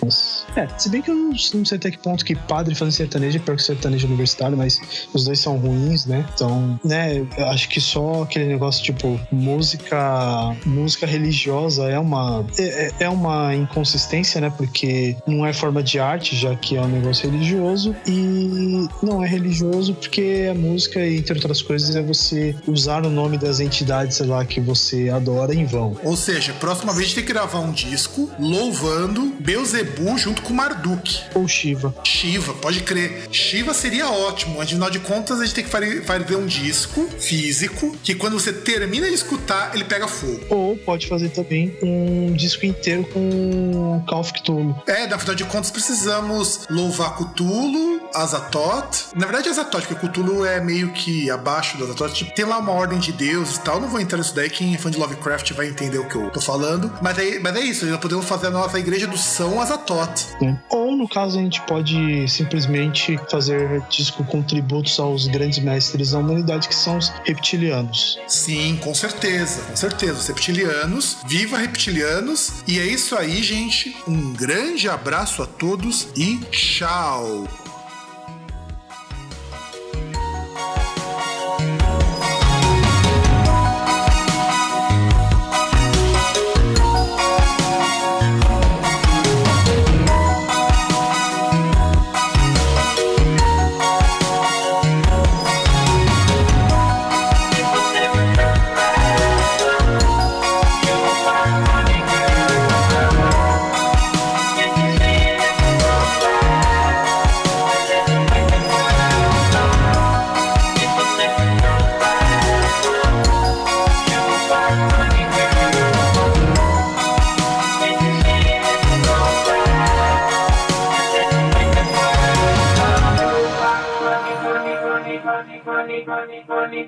[0.57, 3.39] É, se bem que eu não, não sei até que ponto que padre fazendo sertanejo
[3.39, 4.81] é pior que sertanejo universitário, mas
[5.13, 6.25] os dois são ruins, né?
[6.35, 12.87] Então, né, eu acho que só aquele negócio tipo música música religiosa é uma é,
[12.87, 14.51] é- é uma inconsistência, né?
[14.57, 19.29] Porque não é forma de arte, já que é um negócio religioso e não é
[19.29, 24.27] religioso porque a música, entre outras coisas, é você usar o nome das entidades, sei
[24.27, 25.97] lá, que você adora em vão.
[26.05, 31.21] Ou seja, próxima vez tem que gravar um disco louvando Beuzebu junto com Marduk.
[31.35, 31.95] Ou Shiva.
[32.05, 33.29] Shiva, pode crer.
[33.31, 34.61] Shiva seria ótimo.
[34.61, 39.07] Afinal de contas, a gente tem que fazer um disco físico que quando você termina
[39.07, 40.41] de escutar, ele pega fogo.
[40.49, 44.83] Ou pode fazer também um disco inteiro com Call of Cthulhu.
[44.87, 49.13] É, na final de contas, precisamos louvar Cthulhu, Azatoth.
[49.15, 52.13] Na verdade, Azatoth, porque Cthulhu é meio que abaixo do Azatoth.
[52.13, 53.81] Tipo, tem lá uma ordem de deuses e tal.
[53.81, 54.51] Não vou entrar nisso daí.
[54.51, 56.93] Quem é fã de Lovecraft vai entender o que eu tô falando.
[57.01, 57.87] Mas é, mas é isso.
[57.87, 60.41] Nós podemos fazer a nossa igreja do São Azatoth.
[60.41, 60.59] né?
[60.71, 66.19] Ou, no caso, a gente pode simplesmente fazer disco com tributos aos grandes mestres da
[66.19, 68.19] humanidade, que são os reptilianos.
[68.27, 70.15] Sim, com certeza, com certeza.
[70.15, 72.63] Os reptilianos, viva reptilianos.
[72.67, 73.95] E é isso aí, gente.
[74.09, 77.47] Um grande abraço a todos e tchau.